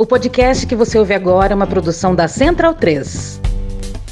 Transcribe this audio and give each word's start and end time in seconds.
O 0.00 0.06
podcast 0.06 0.64
que 0.64 0.76
você 0.76 0.96
ouve 0.96 1.12
agora 1.12 1.52
é 1.52 1.56
uma 1.56 1.66
produção 1.66 2.14
da 2.14 2.28
Central 2.28 2.72
3. 2.72 3.40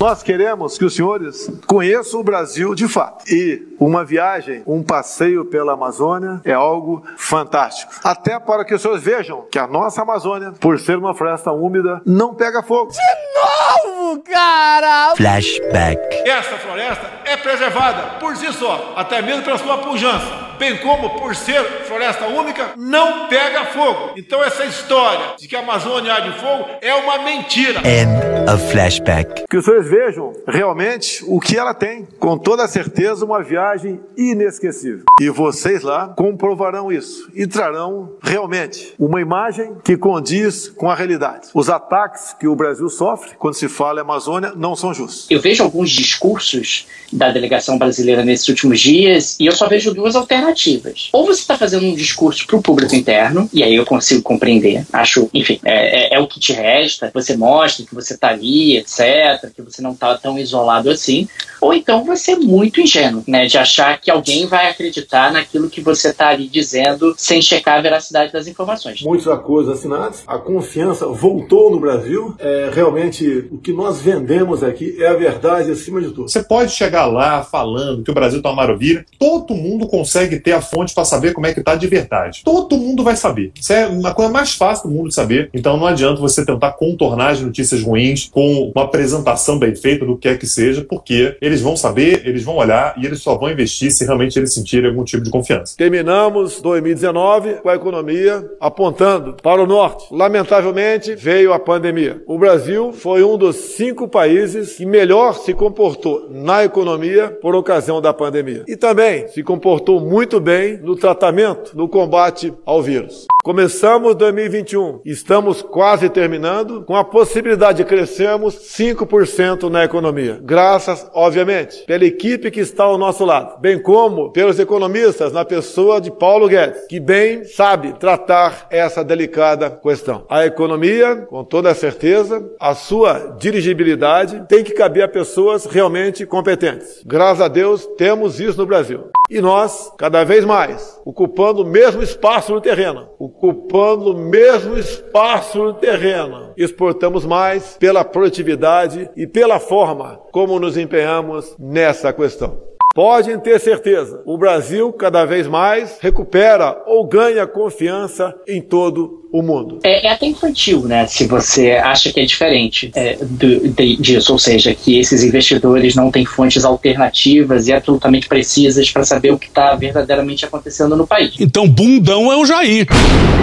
Nós 0.01 0.21
queremos 0.21 0.77
que 0.77 0.85
os 0.85 0.97
senhores 0.97 1.49
conheçam 1.65 2.19
o 2.19 2.25
Brasil 2.25 2.75
de 2.75 2.89
fato. 2.89 3.25
E 3.33 3.63
uma 3.79 4.05
viagem, 4.05 4.65
um 4.67 4.83
passeio 4.83 5.45
pela 5.45 5.75
Amazônia 5.75 6.41
é 6.45 6.53
algo 6.53 7.05
fantástico. 7.17 7.93
Até 8.03 8.37
para 8.41 8.65
que 8.65 8.75
os 8.75 8.83
senhores 8.83 9.03
vejam 9.05 9.47
que 9.51 9.61
a 9.61 9.67
nossa 9.69 10.03
Amazônia, 10.03 10.53
por 10.59 10.81
ser 10.81 10.99
uma 10.99 11.15
floresta 11.15 11.53
úmida, 11.53 12.03
não 12.05 12.35
pega 12.35 12.65
fogo. 12.65 12.91
De 12.91 13.95
novo, 13.95 14.21
cara! 14.23 15.15
Flashback. 15.15 16.29
Esta 16.29 16.59
floresta 16.59 17.16
é 17.27 17.37
preservada 17.37 18.19
por 18.19 18.37
si 18.37 18.53
só, 18.53 18.95
até 18.97 19.21
mesmo 19.21 19.43
pela 19.43 19.59
sua 19.59 19.79
pujança 19.79 20.47
bem 20.59 20.79
como 20.79 21.11
por 21.11 21.35
ser 21.35 21.63
floresta 21.87 22.27
única, 22.27 22.73
não 22.77 23.29
pega 23.29 23.67
fogo. 23.67 24.13
Então 24.17 24.43
essa 24.43 24.65
história 24.65 25.35
de 25.39 25.47
que 25.47 25.57
a 25.57 25.61
Amazônia 25.61 26.15
há 26.15 26.21
de 26.21 26.39
fogo 26.41 26.67
é 26.81 26.95
uma 26.95 27.19
mentira. 27.19 27.81
End 27.81 28.51
of 28.51 28.71
flashback. 28.71 29.45
Que 29.49 29.57
os 29.57 29.65
senhores 29.65 29.89
vejam 29.89 30.33
realmente 30.47 31.25
o 31.27 31.41
que 31.41 31.57
ela 31.57 31.75
tem. 31.75 32.07
Com 32.19 32.39
toda 32.39 32.67
certeza, 32.67 33.25
uma 33.25 33.43
viagem 33.43 34.01
inesquecível. 34.17 35.05
E 35.21 35.29
vocês 35.29 35.83
lá 35.83 36.09
comprovarão 36.17 36.91
isso 36.91 37.31
e 37.35 37.47
trarão 37.47 38.13
realmente 38.23 38.95
uma 38.99 39.21
imagem 39.21 39.77
que 39.85 39.97
condiz 39.97 40.69
com 40.69 40.91
a 40.91 40.95
realidade. 40.95 41.49
Os 41.55 41.69
ataques 41.69 42.35
que 42.39 42.47
o 42.47 42.57
Brasil 42.57 42.89
sofre 42.89 43.33
quando 43.39 43.55
se 43.55 43.69
fala 43.69 44.01
em 44.01 44.03
Amazônia 44.03 44.53
não 44.57 44.75
são 44.75 44.95
justos. 44.95 45.31
Eu 45.31 45.41
vejo 45.41 45.63
alguns 45.63 45.91
discursos 45.91 46.87
da 47.17 47.31
delegação 47.31 47.79
brasileira 47.79 48.25
nesses 48.25 48.47
últimos 48.49 48.79
dias 48.81 49.37
e 49.41 49.47
eu 49.47 49.53
só 49.53 49.67
vejo 49.67 49.95
duas 49.95 50.15
alternativas. 50.15 51.09
Ou 51.13 51.25
você 51.25 51.41
está 51.41 51.57
fazendo 51.57 51.87
um 51.87 51.95
discurso 51.95 52.47
para 52.47 52.57
o 52.57 52.63
público 52.63 52.95
interno, 52.95 53.49
e 53.53 53.63
aí 53.63 53.75
eu 53.75 53.87
consigo 53.87 54.23
compreender. 54.23 54.87
Acho, 54.93 55.29
enfim, 55.33 55.59
é, 55.65 56.15
é, 56.15 56.17
é 56.17 56.21
o 56.21 56.27
que 56.27 56.39
te 56.39 56.53
resta. 56.53 57.11
Você 57.15 57.37
mostra 57.37 57.85
que 57.87 57.95
você 57.95 58.15
está 58.15 58.29
ali, 58.29 58.77
etc., 58.77 59.51
que 59.55 59.63
você 59.63 59.81
não 59.81 59.93
está 59.93 60.17
tão 60.19 60.39
isolado 60.39 60.91
assim. 60.91 61.27
Ou 61.61 61.73
então 61.73 62.05
você 62.05 62.33
é 62.33 62.37
muito 62.37 62.81
ingênuo, 62.81 63.25
né? 63.27 63.47
De 63.47 63.57
achar 63.57 63.99
que 64.01 64.11
alguém 64.11 64.47
vai 64.47 64.69
acreditar 64.69 65.33
naquilo 65.33 65.71
que 65.71 65.81
você 65.81 66.09
está 66.09 66.29
ali 66.29 66.49
dizendo 66.49 67.15
sem 67.17 67.41
checar 67.41 67.79
a 67.79 67.81
veracidade 67.81 68.33
das 68.33 68.47
informações. 68.47 69.01
Muitos 69.03 69.27
acordos 69.27 69.73
assinados, 69.73 70.21
a 70.27 70.39
confiança 70.39 71.07
voltou 71.07 71.71
no 71.71 71.81
Brasil. 71.81 72.35
É, 72.39 72.71
realmente, 72.73 73.49
o 73.51 73.59
que 73.59 73.73
nós 73.73 74.01
vendemos 74.01 74.63
aqui 74.63 74.97
é 75.03 75.09
a 75.09 75.15
verdade 75.15 75.71
acima 75.71 76.01
de 76.01 76.09
tudo. 76.09 76.29
Você 76.29 76.43
pode 76.43 76.73
chegar 76.73 77.06
lá 77.07 77.43
falando 77.43 78.03
que 78.03 78.11
o 78.11 78.15
Brasil 78.15 78.39
está 78.39 78.51
uma 78.51 78.57
maravilha, 78.57 79.05
todo 79.19 79.55
mundo 79.55 79.87
consegue 79.87 80.39
ter 80.39 80.53
a 80.53 80.61
fonte 80.61 80.95
para 80.95 81.05
saber 81.05 81.33
como 81.33 81.47
é 81.47 81.55
que 81.55 81.63
tá 81.63 81.75
de 81.75 81.87
verdade. 81.87 82.43
Todo 82.45 82.77
mundo 82.77 83.03
vai 83.03 83.17
saber. 83.17 83.53
Isso 83.59 83.73
é 83.73 83.87
uma 83.87 84.15
coisa 84.15 84.31
mais 84.31 84.55
fácil 84.55 84.89
do 84.89 84.95
mundo 84.95 85.09
de 85.09 85.15
saber. 85.15 85.51
Então 85.53 85.77
não 85.77 85.87
adianta 85.87 86.21
você 86.21 86.45
tentar 86.45 86.73
contornar 86.73 87.31
as 87.31 87.41
notícias 87.41 87.83
ruins 87.83 88.29
com 88.31 88.73
uma 88.75 88.85
apresentação 88.85 89.59
bem 89.59 89.75
feita 89.75 90.05
do 90.05 90.17
que 90.17 90.29
é 90.29 90.37
que 90.37 90.47
seja, 90.47 90.85
porque 90.89 91.37
eles 91.41 91.61
vão 91.61 91.77
saber, 91.77 92.23
eles 92.27 92.43
vão 92.43 92.57
olhar 92.57 92.95
e 92.97 93.07
eles 93.07 93.21
só 93.21 93.37
vão 93.37 93.51
investir 93.51 93.91
se 93.91 94.05
realmente 94.05 94.39
eles 94.39 94.53
sentirem 94.53 94.91
algum 94.91 95.05
tipo 95.05 95.23
de 95.23 95.31
confiança. 95.31 95.77
Terminamos 95.77 96.61
2019 96.61 97.55
com 97.55 97.69
a 97.69 97.75
economia 97.75 98.45
apontando 98.61 99.35
para 99.43 99.63
o 99.63 99.67
norte. 99.67 100.07
Lamentavelmente 100.11 101.15
veio 101.15 101.53
a 101.53 101.59
pandemia. 101.59 102.23
O 102.27 102.39
Brasil 102.39 102.93
foi 102.93 103.23
um 103.23 103.37
dos 103.37 103.57
cinco 103.57 104.09
países 104.09 104.77
que 104.77 104.87
melhor 104.87 105.35
se 105.35 105.53
comportou 105.53 106.29
na 106.31 106.65
economia 106.65 106.96
por 107.41 107.55
ocasião 107.55 108.01
da 108.01 108.13
pandemia. 108.13 108.65
E 108.69 108.77
também 108.77 109.29
se 109.29 109.43
comportou 109.43 110.01
muito 110.01 110.27
muito 110.27 110.41
bem 110.41 110.77
no 110.79 110.97
tratamento, 110.97 111.77
no 111.77 111.89
combate 111.89 112.53
ao 112.65 112.83
vírus. 112.83 113.27
Começamos 113.47 114.17
2021, 114.17 115.03
estamos 115.05 115.63
quase 115.63 116.09
terminando, 116.09 116.83
com 116.83 116.97
a 116.97 117.05
possibilidade 117.05 117.79
de 117.79 117.85
crescermos 117.85 118.57
5% 118.57 119.71
na 119.71 119.85
economia. 119.85 120.41
Graças, 120.43 121.09
obviamente, 121.15 121.85
pela 121.85 122.05
equipe 122.05 122.51
que 122.51 122.59
está 122.59 122.83
ao 122.83 122.99
nosso 122.99 123.25
lado, 123.25 123.61
bem 123.61 123.81
como 123.81 124.33
pelos 124.33 124.59
economistas 124.59 125.33
na 125.33 125.45
pessoa 125.45 126.01
de 126.01 126.11
Paulo 126.11 126.49
Guedes, 126.49 126.89
que 126.89 126.99
bem 126.99 127.45
sabe 127.45 127.93
tratar 127.93 128.67
essa 128.69 129.05
delicada 129.05 129.71
questão. 129.71 130.27
A 130.29 130.45
economia, 130.45 131.15
com 131.15 131.45
toda 131.45 131.73
certeza, 131.73 132.45
a 132.59 132.75
sua 132.75 133.37
dirigibilidade 133.39 134.45
tem 134.49 134.65
que 134.65 134.73
caber 134.73 135.05
a 135.05 135.09
pessoas 135.09 135.67
realmente 135.67 136.27
competentes. 136.27 137.01
Graças 137.07 137.43
a 137.43 137.47
Deus, 137.47 137.87
temos 137.97 138.41
isso 138.41 138.59
no 138.59 138.67
Brasil. 138.67 139.05
E 139.29 139.41
nós, 139.41 139.93
cada 139.99 140.25
vez 140.25 140.45
mais, 140.45 141.01
ocupando 141.05 141.63
o 141.63 141.67
mesmo 141.67 142.03
espaço 142.03 142.53
no 142.53 142.61
terreno, 142.61 143.09
ocupando 143.19 144.13
o 144.13 144.19
mesmo 144.19 144.79
espaço 144.79 145.59
no 145.59 145.75
terreno, 145.75 146.53
exportamos 146.57 147.25
mais 147.25 147.77
pela 147.77 148.05
produtividade 148.05 149.11
e 149.17 149.27
pela 149.27 149.59
forma 149.59 150.21
como 150.31 150.61
nos 150.61 150.77
empenhamos 150.77 151.57
nessa 151.59 152.13
questão. 152.13 152.76
Podem 152.97 153.39
ter 153.39 153.61
certeza, 153.61 154.23
o 154.25 154.39
Brasil 154.39 154.91
cada 154.91 155.27
vez 155.27 155.47
mais 155.47 155.99
recupera 156.01 156.83
ou 156.87 157.07
ganha 157.07 157.47
confiança 157.47 158.35
em 158.49 158.63
todo 158.63 159.29
o 159.31 159.43
mundo. 159.43 159.81
É, 159.85 160.07
é 160.07 160.11
até 160.11 160.25
infantil, 160.25 160.81
né? 160.81 161.07
Se 161.07 161.27
você 161.27 161.73
acha 161.73 162.11
que 162.11 162.21
é 162.21 162.25
diferente 162.25 162.91
é, 162.95 163.19
do, 163.21 163.69
de, 163.69 163.97
disso, 163.97 164.33
ou 164.33 164.39
seja, 164.39 164.75
que 164.75 164.99
esses 164.99 165.23
investidores 165.23 165.95
não 165.95 166.11
têm 166.11 166.25
fontes 166.25 166.65
alternativas 166.65 167.69
e 167.69 167.75
absolutamente 167.75 168.29
precisas 168.29 168.91
para 168.91 169.05
saber 169.05 169.31
o 169.31 169.39
que 169.39 169.49
está 169.49 169.75
verdadeiramente 169.75 170.47
acontecendo 170.47 170.97
no 170.97 171.07
país. 171.07 171.35
Então, 171.39 171.69
bundão 171.69 172.33
é 172.33 172.37
o 172.39 172.47
Jair. 172.47 172.87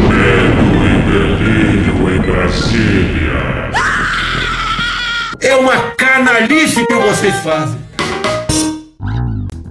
Medo 0.09 0.63
e 0.81 1.11
delírio 1.11 2.15
em 2.15 2.21
Brasília. 2.21 3.71
É 5.39 5.55
uma 5.57 5.91
canalice 5.91 6.83
que 6.87 6.95
vocês 6.95 7.35
fazem. 7.43 7.82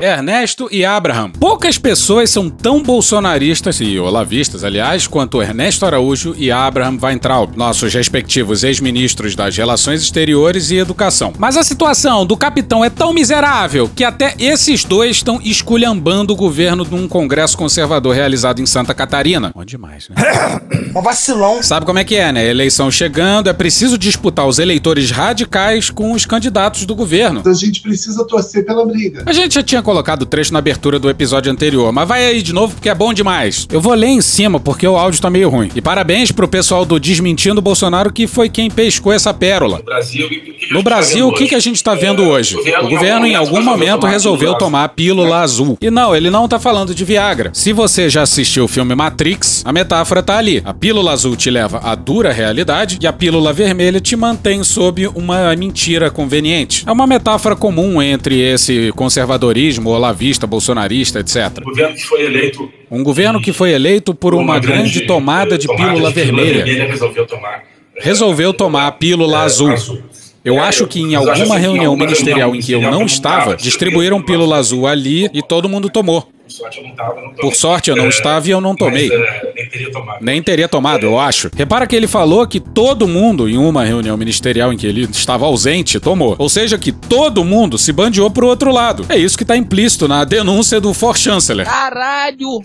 Ernesto 0.00 0.68
e 0.70 0.84
Abraham. 0.84 1.30
Poucas 1.30 1.76
pessoas 1.76 2.30
são 2.30 2.48
tão 2.48 2.82
bolsonaristas 2.82 3.80
e 3.80 3.98
olavistas, 3.98 4.62
aliás, 4.62 5.06
quanto 5.06 5.42
Ernesto 5.42 5.84
Araújo 5.84 6.34
e 6.38 6.52
Abraham 6.52 6.98
Weintraub, 7.02 7.56
nossos 7.56 7.92
respectivos 7.92 8.62
ex-ministros 8.62 9.34
das 9.34 9.56
Relações 9.56 10.00
Exteriores 10.02 10.70
e 10.70 10.76
Educação. 10.76 11.32
Mas 11.36 11.56
a 11.56 11.64
situação 11.64 12.24
do 12.24 12.36
capitão 12.36 12.84
é 12.84 12.90
tão 12.90 13.12
miserável 13.12 13.90
que 13.94 14.04
até 14.04 14.34
esses 14.38 14.84
dois 14.84 15.16
estão 15.16 15.40
esculhambando 15.42 16.32
o 16.32 16.36
governo 16.36 16.86
num 16.88 17.08
congresso 17.08 17.56
conservador 17.58 18.14
realizado 18.14 18.60
em 18.60 18.66
Santa 18.66 18.94
Catarina. 18.94 19.52
Bom 19.54 19.64
demais, 19.64 20.08
né? 20.08 20.16
Um 20.94 21.02
vacilão. 21.02 21.62
Sabe 21.62 21.84
como 21.84 21.98
é 21.98 22.04
que 22.04 22.16
é, 22.16 22.32
né? 22.32 22.48
Eleição 22.48 22.90
chegando, 22.90 23.48
é 23.48 23.52
preciso 23.52 23.98
disputar 23.98 24.46
os 24.46 24.58
eleitores 24.58 25.10
radicais 25.10 25.90
com 25.90 26.12
os 26.12 26.24
candidatos 26.24 26.86
do 26.86 26.94
governo. 26.94 27.42
A 27.44 27.52
gente 27.52 27.82
precisa 27.82 28.24
torcer 28.26 28.64
pela 28.64 28.84
briga. 28.86 29.22
A 29.26 29.32
gente 29.32 29.54
já 29.54 29.62
tinha 29.62 29.82
colocado 29.82 29.97
o 29.98 30.26
trecho 30.26 30.52
na 30.52 30.58
abertura 30.58 30.98
do 30.98 31.10
episódio 31.10 31.50
anterior, 31.50 31.92
mas 31.92 32.08
vai 32.08 32.26
aí 32.26 32.42
de 32.42 32.52
novo 32.52 32.74
porque 32.74 32.88
é 32.88 32.94
bom 32.94 33.12
demais. 33.12 33.66
Eu 33.70 33.80
vou 33.80 33.94
ler 33.94 34.08
em 34.08 34.20
cima 34.20 34.58
porque 34.58 34.86
o 34.86 34.96
áudio 34.96 35.20
tá 35.20 35.30
meio 35.30 35.48
ruim. 35.48 35.70
E 35.74 35.80
parabéns 35.80 36.32
pro 36.32 36.48
pessoal 36.48 36.84
do 36.84 36.98
Desmentindo 36.98 37.60
Bolsonaro 37.60 38.12
que 38.12 38.26
foi 38.26 38.48
quem 38.48 38.70
pescou 38.70 39.12
essa 39.12 39.32
pérola. 39.34 39.78
No 39.78 39.84
Brasil, 39.84 40.28
no 40.70 40.82
Brasil 40.82 41.28
o 41.28 41.34
que, 41.34 41.46
que 41.46 41.54
a 41.54 41.60
gente 41.60 41.82
tá 41.82 41.94
vendo 41.94 42.22
hoje? 42.22 42.56
O 42.56 42.88
governo 42.88 43.26
em 43.26 43.34
algum 43.34 43.62
momento 43.62 44.06
resolveu 44.06 44.54
tomar 44.54 44.84
a 44.84 44.88
pílula 44.88 45.40
azul. 45.40 45.78
E 45.80 45.90
não, 45.90 46.14
ele 46.14 46.30
não 46.30 46.48
tá 46.48 46.58
falando 46.58 46.94
de 46.94 47.04
Viagra. 47.04 47.50
Se 47.52 47.72
você 47.72 48.08
já 48.08 48.22
assistiu 48.22 48.64
o 48.64 48.68
filme 48.68 48.94
Matrix, 48.94 49.62
a 49.64 49.72
metáfora 49.72 50.22
tá 50.22 50.36
ali. 50.36 50.62
A 50.64 50.74
pílula 50.74 51.12
azul 51.12 51.36
te 51.36 51.50
leva 51.50 51.80
à 51.82 51.94
dura 51.94 52.32
realidade 52.32 52.98
e 53.00 53.06
a 53.06 53.12
pílula 53.12 53.52
vermelha 53.52 54.00
te 54.00 54.16
mantém 54.16 54.62
sob 54.64 55.06
uma 55.08 55.54
mentira 55.54 56.10
conveniente. 56.10 56.84
É 56.86 56.92
uma 56.92 57.06
metáfora 57.06 57.54
comum 57.54 58.02
entre 58.02 58.40
esse 58.40 58.92
conservadorismo 58.96 59.77
populismo 59.78 59.90
olavista, 59.90 60.46
bolsonarista, 60.46 61.20
etc. 61.20 61.60
Um 61.60 61.64
governo 61.64 61.94
que 61.94 62.04
foi 62.04 62.22
eleito. 62.24 62.72
Um 62.90 63.04
governo 63.04 63.40
que 63.40 63.52
foi 63.52 63.70
eleito 63.70 64.14
por 64.14 64.34
uma, 64.34 64.42
uma 64.42 64.58
grande, 64.58 64.90
grande, 64.90 65.06
tomada 65.06 65.56
de 65.56 65.66
tomada 65.66 65.92
pílula, 65.92 66.08
de 66.08 66.14
vermelha. 66.14 66.64
vermelha. 66.64 66.86
resolveu 66.86 67.26
tomar. 67.26 67.64
Resolveu 67.96 68.54
tomar 68.54 68.86
a 68.86 68.92
pílula 68.92 69.42
é, 69.42 69.44
azul. 69.44 69.72
azul. 69.72 70.02
Eu 70.44 70.54
é, 70.54 70.58
acho 70.60 70.86
que 70.86 71.00
em 71.00 71.14
alguma 71.14 71.58
reunião 71.58 71.96
ministerial 71.96 72.54
em 72.54 72.60
que 72.60 72.72
eu 72.72 72.80
não 72.80 73.04
estava, 73.04 73.56
distribuíram 73.56 74.22
pílula 74.22 74.56
azul 74.56 74.86
ali 74.86 75.28
e 75.32 75.42
todo 75.42 75.68
mundo 75.68 75.90
tomou. 75.90 76.28
Por 76.48 76.54
sorte 76.54 76.78
eu 76.78 76.84
não 76.84 76.94
tava, 76.94 77.14
não 77.20 77.28
tomei. 77.28 77.36
Por 77.40 77.54
sorte 77.54 77.90
eu 77.90 77.96
não 77.96 78.06
É, 78.06 78.08
estava 78.08 78.48
e 78.48 78.50
eu 78.50 78.60
não 78.60 78.74
tomei. 78.74 79.08
Mas, 79.08 79.20
é, 79.20 79.52
nem 79.54 79.68
teria 79.68 79.90
tomado. 79.92 80.24
Nem 80.24 80.42
teria 80.42 80.68
tomado, 80.68 81.04
eu 81.04 81.18
acho. 81.18 81.50
Repara 81.54 81.86
que 81.86 81.94
ele 81.94 82.06
falou 82.06 82.46
que 82.46 82.58
todo 82.58 83.06
mundo, 83.06 83.48
em 83.48 83.58
uma 83.58 83.84
reunião 83.84 84.16
ministerial 84.16 84.72
em 84.72 84.76
que 84.76 84.86
ele 84.86 85.02
estava 85.10 85.44
ausente, 85.44 86.00
tomou. 86.00 86.34
Ou 86.38 86.48
seja, 86.48 86.78
que 86.78 86.90
todo 86.92 87.44
mundo 87.44 87.76
se 87.76 87.92
bandeou 87.92 88.30
pro 88.30 88.46
outro 88.46 88.72
lado. 88.72 89.04
É 89.08 89.16
isso 89.16 89.36
que 89.36 89.44
tá 89.44 89.56
implícito 89.56 90.08
na 90.08 90.24
denúncia 90.24 90.80
do 90.80 90.94
For 90.94 91.16
Chanceler. 91.16 91.66
Caralho! 91.66 92.60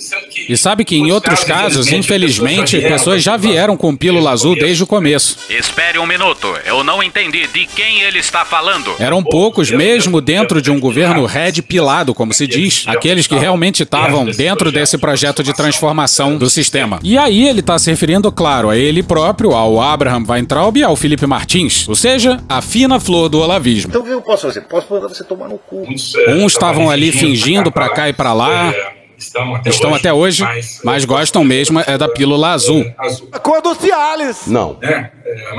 E 0.48 0.56
sabe 0.56 0.86
que 0.86 0.96
em 0.96 1.12
outros 1.12 1.44
casos, 1.44 1.92
infelizmente, 1.92 2.80
pessoas 2.80 3.22
já 3.24 3.36
vieram 3.38 3.76
com 3.76 3.96
pílula 3.96 4.32
azul 4.32 4.56
desde 4.56 4.84
o 4.84 4.88
começo. 4.88 5.38
Espere 5.50 6.00
um 6.00 6.06
minuto, 6.06 6.48
eu 6.66 6.84
não 6.84 7.02
entendi 7.02 7.48
de 7.48 7.66
quem 7.66 8.02
ele 8.02 8.20
está 8.20 8.46
falando. 8.46 8.94
Eram 9.00 9.24
poucos 9.24 9.72
mesmo 9.72 10.22
dentro 10.22 10.62
de 10.62 10.70
um 10.72 10.80
governo 10.80 11.26
red 11.26 11.62
pilado, 11.62 12.14
como 12.14 12.34
se 12.34 12.46
diz, 12.46 12.84
aqueles 12.88 13.26
que 13.28 13.36
realmente 13.36 13.73
estavam 13.82 14.26
dentro 14.26 14.72
desse 14.72 14.96
projeto 15.00 15.42
de 15.42 15.52
transformação 15.54 16.38
do 16.38 16.48
sistema. 16.48 17.00
E 17.02 17.18
aí 17.18 17.48
ele 17.48 17.62
está 17.62 17.80
se 17.80 17.90
referindo, 17.90 18.32
claro, 18.32 18.70
a 18.70 18.78
ele 18.78 19.02
próprio, 19.02 19.54
ao 19.54 19.82
Abraham 19.82 20.24
Weintraub 20.28 20.78
e 20.78 20.84
ao 20.84 20.96
Felipe 20.96 21.26
Martins, 21.26 21.90
ou 21.90 21.96
seja, 21.96 22.40
a 22.48 22.62
fina 22.62 23.00
flor 23.00 23.30
do 23.30 23.40
olavismo. 23.40 23.90
Então 23.90 24.02
o 24.02 24.06
que 24.06 24.12
eu 24.12 24.22
posso 24.22 24.44
fazer? 24.44 24.62
Posso 24.62 24.94
mandar 24.94 25.08
você 25.08 25.24
tomar 25.24 25.48
no 25.48 25.58
cu. 25.58 25.84
Uns 25.90 26.54
estavam 26.54 26.90
ali 26.92 27.12
fingindo 27.12 27.72
pra 27.72 27.90
cá 27.90 28.08
e 28.08 28.14
pra 28.14 28.34
lá, 28.34 28.72
Estão 29.18 29.56
até 29.56 29.70
estão 29.70 29.92
hoje, 29.92 30.00
até 30.00 30.14
hoje, 30.14 30.46
mas 30.84 31.06
gostam 31.06 31.44
mesmo 31.44 31.80
é 31.86 31.98
da 31.98 32.08
pílula 32.08 32.50
azul. 32.50 32.86
A 33.32 33.40
cor 33.40 33.62
do 33.62 33.74
Cialis. 33.76 34.48
Não. 34.48 34.78
É, 34.82 35.10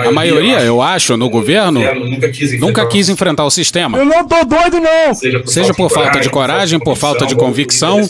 A 0.07 0.13
maioria, 0.13 0.61
eu 0.61 0.83
acho, 0.83 1.17
no 1.17 1.29
governo, 1.31 1.81
nunca 2.59 2.87
quis 2.87 3.09
enfrentar 3.09 3.45
o 3.45 3.51
sistema. 3.51 3.99
Eu 3.99 4.05
não 4.05 4.27
tô 4.27 4.45
doido, 4.45 4.81
não. 4.81 5.15
Seja 5.47 5.73
por 5.75 5.91
falta 5.91 6.21
de 6.21 6.29
coragem, 6.31 6.79
por 6.79 6.97
falta 6.97 7.27
de 7.27 7.35
convicção 7.35 8.01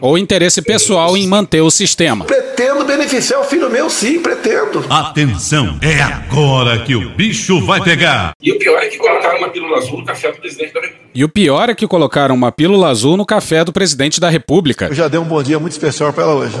ou 0.00 0.18
interesse 0.18 0.60
pessoal 0.62 1.16
em 1.16 1.26
manter 1.26 1.60
o 1.60 1.70
sistema. 1.70 2.24
Pretendo 2.24 2.84
beneficiar 2.84 3.40
o 3.40 3.44
filho 3.44 3.70
meu, 3.70 3.88
sim, 3.88 4.20
pretendo. 4.20 4.84
Atenção, 4.90 5.78
é 5.80 6.00
agora 6.02 6.78
que 6.80 6.94
o 6.94 7.10
bicho 7.10 7.64
vai 7.64 7.80
pegar. 7.82 8.32
E 8.40 8.52
o 8.52 8.58
pior 8.58 8.82
é 8.82 8.86
que 8.86 8.98
colocaram 8.98 9.38
uma 9.38 9.48
pílula 9.48 9.78
azul 9.78 9.98
no 9.98 10.04
café 10.04 10.32
do 10.32 10.38
presidente 10.38 10.72
da 10.74 10.80
República. 10.80 11.01
E 11.14 11.22
o 11.24 11.28
pior 11.28 11.68
é 11.68 11.74
que 11.74 11.86
colocaram 11.86 12.34
uma 12.34 12.50
pílula 12.50 12.88
azul 12.88 13.16
no 13.16 13.26
café 13.26 13.64
do 13.64 13.72
presidente 13.72 14.18
da 14.18 14.30
República. 14.30 14.86
Eu 14.86 14.94
já 14.94 15.08
dei 15.08 15.20
um 15.20 15.24
bom 15.24 15.42
dia 15.42 15.58
muito 15.58 15.72
especial 15.72 16.12
pra 16.12 16.24
ela 16.24 16.34
hoje. 16.34 16.54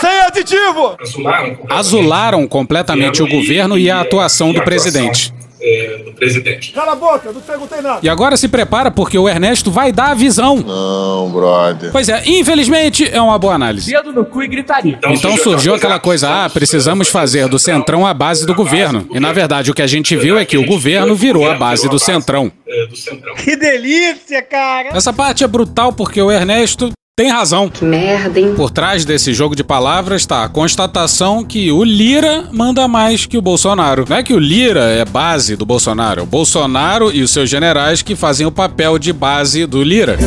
Sem 0.00 0.20
aditivo! 0.22 0.96
Azularam 1.00 1.58
Azularam 1.68 2.48
completamente 2.48 3.22
o 3.22 3.28
governo 3.28 3.78
e 3.78 3.90
a 3.90 4.00
atuação 4.00 4.52
do 4.52 4.62
presidente. 4.62 5.32
É, 5.64 6.02
do 6.04 6.12
presidente. 6.12 6.72
Cala 6.72 6.92
a 6.92 6.94
boca, 6.94 7.32
não 7.32 7.40
perguntei 7.40 7.80
nada. 7.80 8.00
E 8.02 8.08
agora 8.08 8.36
se 8.36 8.46
prepara 8.48 8.90
porque 8.90 9.18
o 9.18 9.26
Ernesto 9.26 9.70
vai 9.70 9.90
dar 9.90 10.10
a 10.10 10.14
visão. 10.14 10.56
Não, 10.56 11.30
brother. 11.30 11.90
Pois 11.90 12.08
é, 12.08 12.22
infelizmente 12.26 13.08
é 13.10 13.20
uma 13.20 13.38
boa 13.38 13.54
análise. 13.54 13.90
Dedo 13.90 14.12
no 14.12 14.26
cu 14.26 14.42
e 14.42 14.48
gritaria. 14.48 14.98
Então 15.08 15.36
surgiu 15.38 15.74
aquela 15.74 15.98
coisa, 15.98 16.44
ah, 16.44 16.50
precisamos 16.50 17.08
fazer 17.08 17.48
do 17.48 17.58
Centrão 17.58 18.06
a 18.06 18.12
base 18.12 18.46
do 18.46 18.54
governo. 18.54 19.08
E 19.12 19.18
na 19.18 19.32
verdade 19.32 19.70
o 19.70 19.74
que 19.74 19.82
a 19.82 19.86
gente 19.86 20.14
viu 20.16 20.38
é 20.38 20.44
que 20.44 20.58
o 20.58 20.66
governo 20.66 21.14
virou 21.14 21.50
a 21.50 21.54
base 21.54 21.88
do 21.88 21.98
Centrão. 21.98 22.52
É, 22.66 22.86
do 22.86 22.96
Centrão. 22.96 23.34
Que 23.34 23.56
delícia, 23.56 24.42
cara. 24.42 24.90
Essa 24.94 25.12
parte 25.12 25.44
é 25.44 25.46
brutal 25.46 25.92
porque 25.92 26.20
o 26.20 26.30
Ernesto 26.30 26.92
tem 27.16 27.30
razão. 27.30 27.70
Que 27.70 27.84
merda, 27.84 28.40
hein? 28.40 28.54
Por 28.56 28.70
trás 28.70 29.04
desse 29.04 29.32
jogo 29.32 29.54
de 29.54 29.62
palavras 29.62 30.22
está 30.22 30.42
a 30.42 30.48
constatação 30.48 31.44
que 31.44 31.70
o 31.70 31.84
Lira 31.84 32.48
manda 32.50 32.88
mais 32.88 33.24
que 33.24 33.38
o 33.38 33.42
Bolsonaro. 33.42 34.04
Não 34.08 34.16
é 34.16 34.22
que 34.22 34.34
o 34.34 34.38
Lira 34.38 34.86
é 34.86 35.04
base 35.04 35.54
do 35.54 35.64
Bolsonaro, 35.64 36.20
é 36.20 36.22
o 36.24 36.26
Bolsonaro 36.26 37.12
e 37.12 37.22
os 37.22 37.30
seus 37.30 37.48
generais 37.48 38.02
que 38.02 38.16
fazem 38.16 38.46
o 38.46 38.50
papel 38.50 38.98
de 38.98 39.12
base 39.12 39.64
do 39.64 39.80
Lira. 39.82 40.18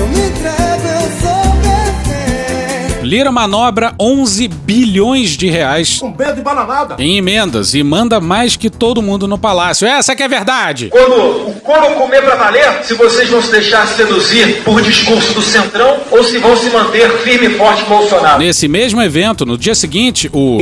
Lira 3.07 3.31
manobra 3.31 3.93
11 3.97 4.49
bilhões 4.49 5.29
de 5.37 5.47
reais 5.47 5.99
Com 5.99 6.09
medo 6.09 6.35
de 6.35 6.41
bananada. 6.41 6.95
em 6.99 7.15
emendas 7.17 7.73
e 7.73 7.81
manda 7.81 8.19
mais 8.19 8.57
que 8.57 8.69
todo 8.69 9.01
mundo 9.01 9.25
no 9.29 9.37
palácio. 9.37 9.87
Essa 9.87 10.13
que 10.13 10.21
é 10.21 10.25
a 10.25 10.29
verdade. 10.29 10.89
Quando 10.91 11.47
o 11.47 11.53
couro 11.61 11.95
comer 11.95 12.21
pra 12.21 12.35
valer, 12.35 12.83
se 12.83 12.93
vocês 12.95 13.29
vão 13.29 13.41
se 13.41 13.49
deixar 13.49 13.87
seduzir 13.87 14.61
por 14.65 14.81
discurso 14.81 15.33
do 15.33 15.41
Centrão 15.41 16.01
ou 16.11 16.21
se 16.21 16.37
vão 16.39 16.57
se 16.57 16.69
manter 16.69 17.09
firme 17.19 17.47
e 17.47 17.57
forte 17.57 17.85
Bolsonaro. 17.85 18.39
Nesse 18.39 18.67
mesmo 18.67 19.01
evento, 19.01 19.45
no 19.45 19.57
dia 19.57 19.73
seguinte, 19.73 20.29
o 20.33 20.57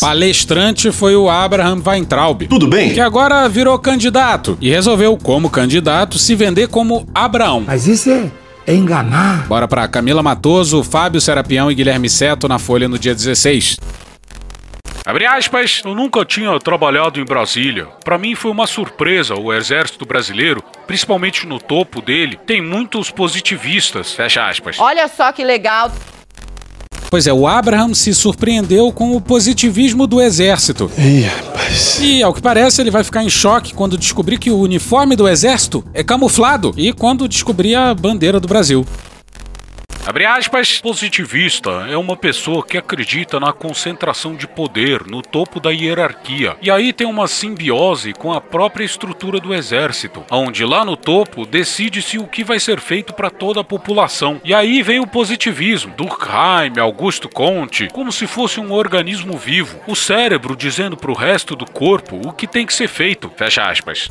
palestrante 0.00 0.92
foi 0.92 1.16
o 1.16 1.28
Abraham 1.28 1.82
Weintraub. 1.84 2.46
Tudo 2.46 2.68
bem? 2.68 2.92
Que 2.94 3.00
agora 3.00 3.48
virou 3.48 3.76
candidato 3.80 4.56
e 4.60 4.70
resolveu, 4.70 5.18
como 5.20 5.50
candidato, 5.50 6.18
se 6.20 6.36
vender 6.36 6.68
como 6.68 7.04
Abraão. 7.12 7.64
Mas 7.66 7.88
isso 7.88 8.10
é 8.10 8.30
enganar. 8.74 9.46
Bora 9.46 9.66
pra 9.66 9.88
Camila 9.88 10.22
Matoso, 10.22 10.82
Fábio 10.82 11.20
Serapião 11.20 11.70
e 11.70 11.74
Guilherme 11.74 12.08
Seto 12.08 12.48
na 12.48 12.58
Folha 12.58 12.88
no 12.88 12.98
dia 12.98 13.14
16. 13.14 13.76
Abre 15.08 15.24
aspas, 15.24 15.80
eu 15.86 15.94
nunca 15.94 16.22
tinha 16.22 16.58
trabalhado 16.58 17.18
em 17.18 17.24
Brasília. 17.24 17.86
Para 18.04 18.18
mim 18.18 18.34
foi 18.34 18.50
uma 18.50 18.66
surpresa 18.66 19.34
o 19.34 19.50
exército 19.50 20.04
brasileiro, 20.04 20.62
principalmente 20.86 21.46
no 21.46 21.58
topo 21.58 22.02
dele, 22.02 22.38
tem 22.46 22.60
muitos 22.60 23.10
positivistas. 23.10 24.12
Fecha 24.12 24.46
aspas. 24.46 24.78
Olha 24.78 25.08
só 25.08 25.32
que 25.32 25.42
legal. 25.42 25.90
Pois 27.10 27.26
é, 27.26 27.32
o 27.32 27.46
Abraham 27.46 27.94
se 27.94 28.14
surpreendeu 28.14 28.92
com 28.92 29.16
o 29.16 29.20
positivismo 29.20 30.06
do 30.06 30.20
exército. 30.20 30.90
Ih, 30.98 31.22
rapaz. 31.22 31.98
E, 32.00 32.22
ao 32.22 32.34
que 32.34 32.42
parece, 32.42 32.82
ele 32.82 32.90
vai 32.90 33.02
ficar 33.02 33.24
em 33.24 33.30
choque 33.30 33.72
quando 33.72 33.96
descobrir 33.96 34.38
que 34.38 34.50
o 34.50 34.58
uniforme 34.58 35.16
do 35.16 35.26
exército 35.26 35.82
é 35.94 36.04
camuflado 36.04 36.74
e 36.76 36.92
quando 36.92 37.28
descobrir 37.28 37.74
a 37.74 37.94
bandeira 37.94 38.38
do 38.38 38.46
Brasil. 38.46 38.86
Abre 40.08 40.24
aspas, 40.24 40.80
positivista 40.80 41.86
é 41.90 41.94
uma 41.94 42.16
pessoa 42.16 42.64
que 42.64 42.78
acredita 42.78 43.38
na 43.38 43.52
concentração 43.52 44.34
de 44.34 44.48
poder 44.48 45.06
no 45.06 45.20
topo 45.20 45.60
da 45.60 45.68
hierarquia. 45.68 46.56
E 46.62 46.70
aí 46.70 46.94
tem 46.94 47.06
uma 47.06 47.28
simbiose 47.28 48.14
com 48.14 48.32
a 48.32 48.40
própria 48.40 48.86
estrutura 48.86 49.38
do 49.38 49.52
exército, 49.52 50.24
onde 50.30 50.64
lá 50.64 50.82
no 50.82 50.96
topo 50.96 51.44
decide-se 51.44 52.16
o 52.16 52.26
que 52.26 52.42
vai 52.42 52.58
ser 52.58 52.80
feito 52.80 53.12
para 53.12 53.28
toda 53.28 53.60
a 53.60 53.64
população. 53.64 54.40
E 54.42 54.54
aí 54.54 54.82
vem 54.82 54.98
o 54.98 55.06
positivismo, 55.06 55.92
Durkheim, 55.94 56.80
Augusto 56.80 57.28
Conte, 57.28 57.88
como 57.92 58.10
se 58.10 58.26
fosse 58.26 58.58
um 58.58 58.72
organismo 58.72 59.36
vivo, 59.36 59.78
o 59.86 59.94
cérebro 59.94 60.56
dizendo 60.56 60.96
para 60.96 61.10
o 61.10 61.14
resto 61.14 61.54
do 61.54 61.70
corpo 61.70 62.18
o 62.26 62.32
que 62.32 62.46
tem 62.46 62.64
que 62.64 62.72
ser 62.72 62.88
feito. 62.88 63.30
Fecha 63.36 63.62
aspas. 63.62 64.08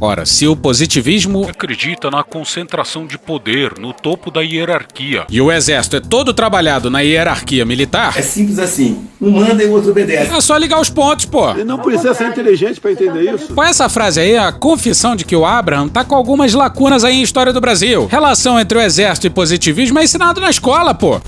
Ora, 0.00 0.24
se 0.24 0.46
o 0.46 0.54
positivismo 0.54 1.44
acredita 1.48 2.08
na 2.08 2.22
concentração 2.22 3.04
de 3.04 3.18
poder 3.18 3.78
no 3.78 3.92
topo 3.92 4.30
da 4.30 4.40
hierarquia 4.42 5.26
e 5.28 5.40
o 5.40 5.50
exército 5.50 5.96
é 5.96 6.00
todo 6.00 6.32
trabalhado 6.32 6.88
na 6.88 7.00
hierarquia 7.00 7.64
militar, 7.64 8.14
É 8.16 8.22
simples 8.22 8.60
assim. 8.60 9.04
Um 9.20 9.32
manda 9.32 9.60
e 9.62 9.66
o 9.66 9.72
outro 9.72 9.90
obedece. 9.90 10.32
é 10.32 10.40
só 10.40 10.56
ligar 10.56 10.80
os 10.80 10.88
pontos, 10.88 11.24
pô. 11.26 11.50
E 11.56 11.64
não 11.64 11.78
precisa 11.78 12.14
ser 12.14 12.28
inteligente 12.28 12.80
pra 12.80 12.92
entender 12.92 13.34
isso. 13.34 13.52
Com 13.52 13.62
essa 13.62 13.88
frase 13.88 14.20
aí, 14.20 14.36
a 14.36 14.52
confissão 14.52 15.16
de 15.16 15.24
que 15.24 15.34
o 15.34 15.44
Abraham 15.44 15.88
tá 15.88 16.04
com 16.04 16.14
algumas 16.14 16.54
lacunas 16.54 17.02
aí 17.02 17.16
em 17.16 17.22
história 17.22 17.52
do 17.52 17.60
Brasil. 17.60 18.06
Relação 18.06 18.58
entre 18.60 18.78
o 18.78 18.80
exército 18.80 19.26
e 19.26 19.30
positivismo 19.30 19.98
é 19.98 20.04
ensinado 20.04 20.40
na 20.40 20.48
escola, 20.50 20.94
pô. 20.94 21.20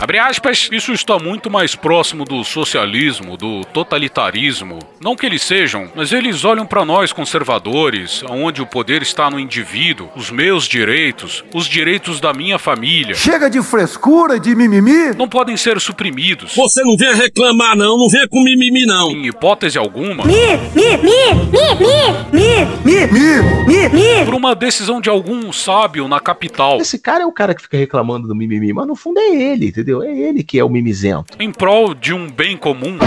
Abre 0.00 0.18
aspas, 0.18 0.68
isso 0.70 0.92
está 0.92 1.18
muito 1.18 1.50
mais 1.50 1.74
próximo 1.74 2.24
do 2.24 2.44
socialismo, 2.44 3.36
do 3.38 3.64
totalitarismo. 3.72 4.78
Não 5.00 5.16
que 5.16 5.24
eles 5.24 5.40
sejam, 5.42 5.88
mas 5.94 6.12
eles 6.12 6.44
olham 6.44 6.66
para 6.66 6.84
nós 6.84 7.10
conservadores, 7.12 8.22
onde 8.28 8.60
o 8.60 8.66
poder 8.66 9.00
está 9.02 9.30
no 9.30 9.40
indivíduo, 9.40 10.10
os 10.14 10.30
meus 10.30 10.64
direitos, 10.68 11.42
os 11.54 11.66
direitos 11.66 12.20
da 12.20 12.34
minha 12.34 12.58
família. 12.58 13.14
Chega 13.14 13.48
de 13.48 13.62
frescura, 13.62 14.38
de 14.38 14.54
mimimi. 14.54 15.14
Não 15.16 15.28
podem 15.28 15.56
ser 15.56 15.80
suprimidos. 15.80 16.54
Você 16.54 16.82
não 16.82 16.96
vem 16.98 17.14
reclamar, 17.14 17.74
não. 17.76 17.96
Não 17.96 18.08
vem 18.08 18.28
com 18.28 18.42
mimimi, 18.42 18.84
não. 18.84 19.10
Em 19.10 19.26
hipótese 19.28 19.78
alguma, 19.78 20.24
Mi, 20.26 20.34
mi, 20.74 20.96
mi, 20.98 21.34
mi, 21.50 22.32
mi, 22.32 22.44
Mi, 22.84 23.06
mi, 23.06 23.42
mi, 23.66 23.88
mi. 23.88 24.24
por 24.24 24.34
uma 24.34 24.54
decisão 24.54 25.00
de 25.00 25.08
algum 25.08 25.50
sábio 25.52 26.08
na 26.08 26.20
capital, 26.20 26.78
Esse 26.80 26.98
cara 26.98 27.22
é 27.22 27.26
o 27.26 27.32
cara 27.32 27.54
que 27.54 27.62
fica 27.62 27.78
reclamando 27.78 28.26
do 28.28 28.34
mimimi, 28.34 28.72
mas 28.72 28.86
no 28.86 28.94
fundo 28.96 29.18
é 29.18 29.34
ele, 29.34 29.68
entendeu? 29.68 29.83
É 30.02 30.28
ele 30.28 30.42
que 30.42 30.58
é 30.58 30.64
o 30.64 30.68
mimizento. 30.68 31.36
em 31.38 31.50
prol 31.50 31.94
de 31.94 32.12
um 32.12 32.28
bem 32.30 32.56
comum. 32.56 32.98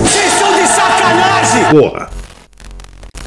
Vocês 0.00 0.32
são 0.32 0.52
de 0.54 0.66
sacanagem! 0.66 1.64
Porra. 1.70 2.10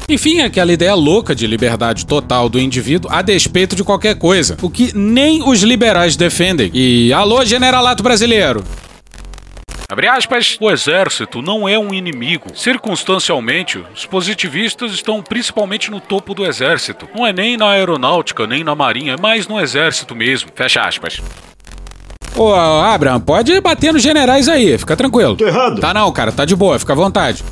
Enfim, 0.08 0.40
aquela 0.40 0.72
ideia 0.72 0.94
louca 0.94 1.34
de 1.34 1.46
liberdade 1.48 2.06
total 2.06 2.48
do 2.48 2.60
indivíduo 2.60 3.10
a 3.12 3.22
despeito 3.22 3.74
de 3.74 3.82
qualquer 3.82 4.16
coisa. 4.16 4.56
O 4.62 4.70
que 4.70 4.96
nem 4.96 5.42
os 5.42 5.62
liberais 5.62 6.14
defendem. 6.14 6.70
E 6.72 7.12
alô, 7.12 7.44
generalato 7.44 8.04
brasileiro. 8.04 8.62
Abre 9.88 10.08
aspas, 10.08 10.56
o 10.60 10.68
exército 10.70 11.40
não 11.40 11.68
é 11.68 11.78
um 11.78 11.94
inimigo. 11.94 12.56
Circunstancialmente, 12.56 13.84
os 13.94 14.04
positivistas 14.04 14.92
estão 14.92 15.22
principalmente 15.22 15.90
no 15.90 16.00
topo 16.00 16.34
do 16.34 16.44
exército. 16.44 17.08
Não 17.14 17.26
é 17.26 17.32
nem 17.32 17.56
na 17.56 17.70
aeronáutica, 17.70 18.46
nem 18.46 18.64
na 18.64 18.74
marinha, 18.74 19.14
é 19.14 19.20
mais 19.20 19.46
no 19.46 19.60
exército 19.60 20.14
mesmo. 20.14 20.50
Fecha 20.54 20.82
aspas. 20.82 21.20
Ô, 22.36 22.52
Abraham, 22.52 23.20
pode 23.20 23.58
bater 23.62 23.94
nos 23.94 24.02
generais 24.02 24.46
aí, 24.46 24.76
fica 24.76 24.94
tranquilo. 24.94 25.36
Tô 25.36 25.46
errado. 25.46 25.80
Tá 25.80 25.94
não, 25.94 26.12
cara, 26.12 26.30
tá 26.30 26.44
de 26.44 26.54
boa, 26.54 26.78
fica 26.78 26.92
à 26.92 26.96
vontade. 26.96 27.42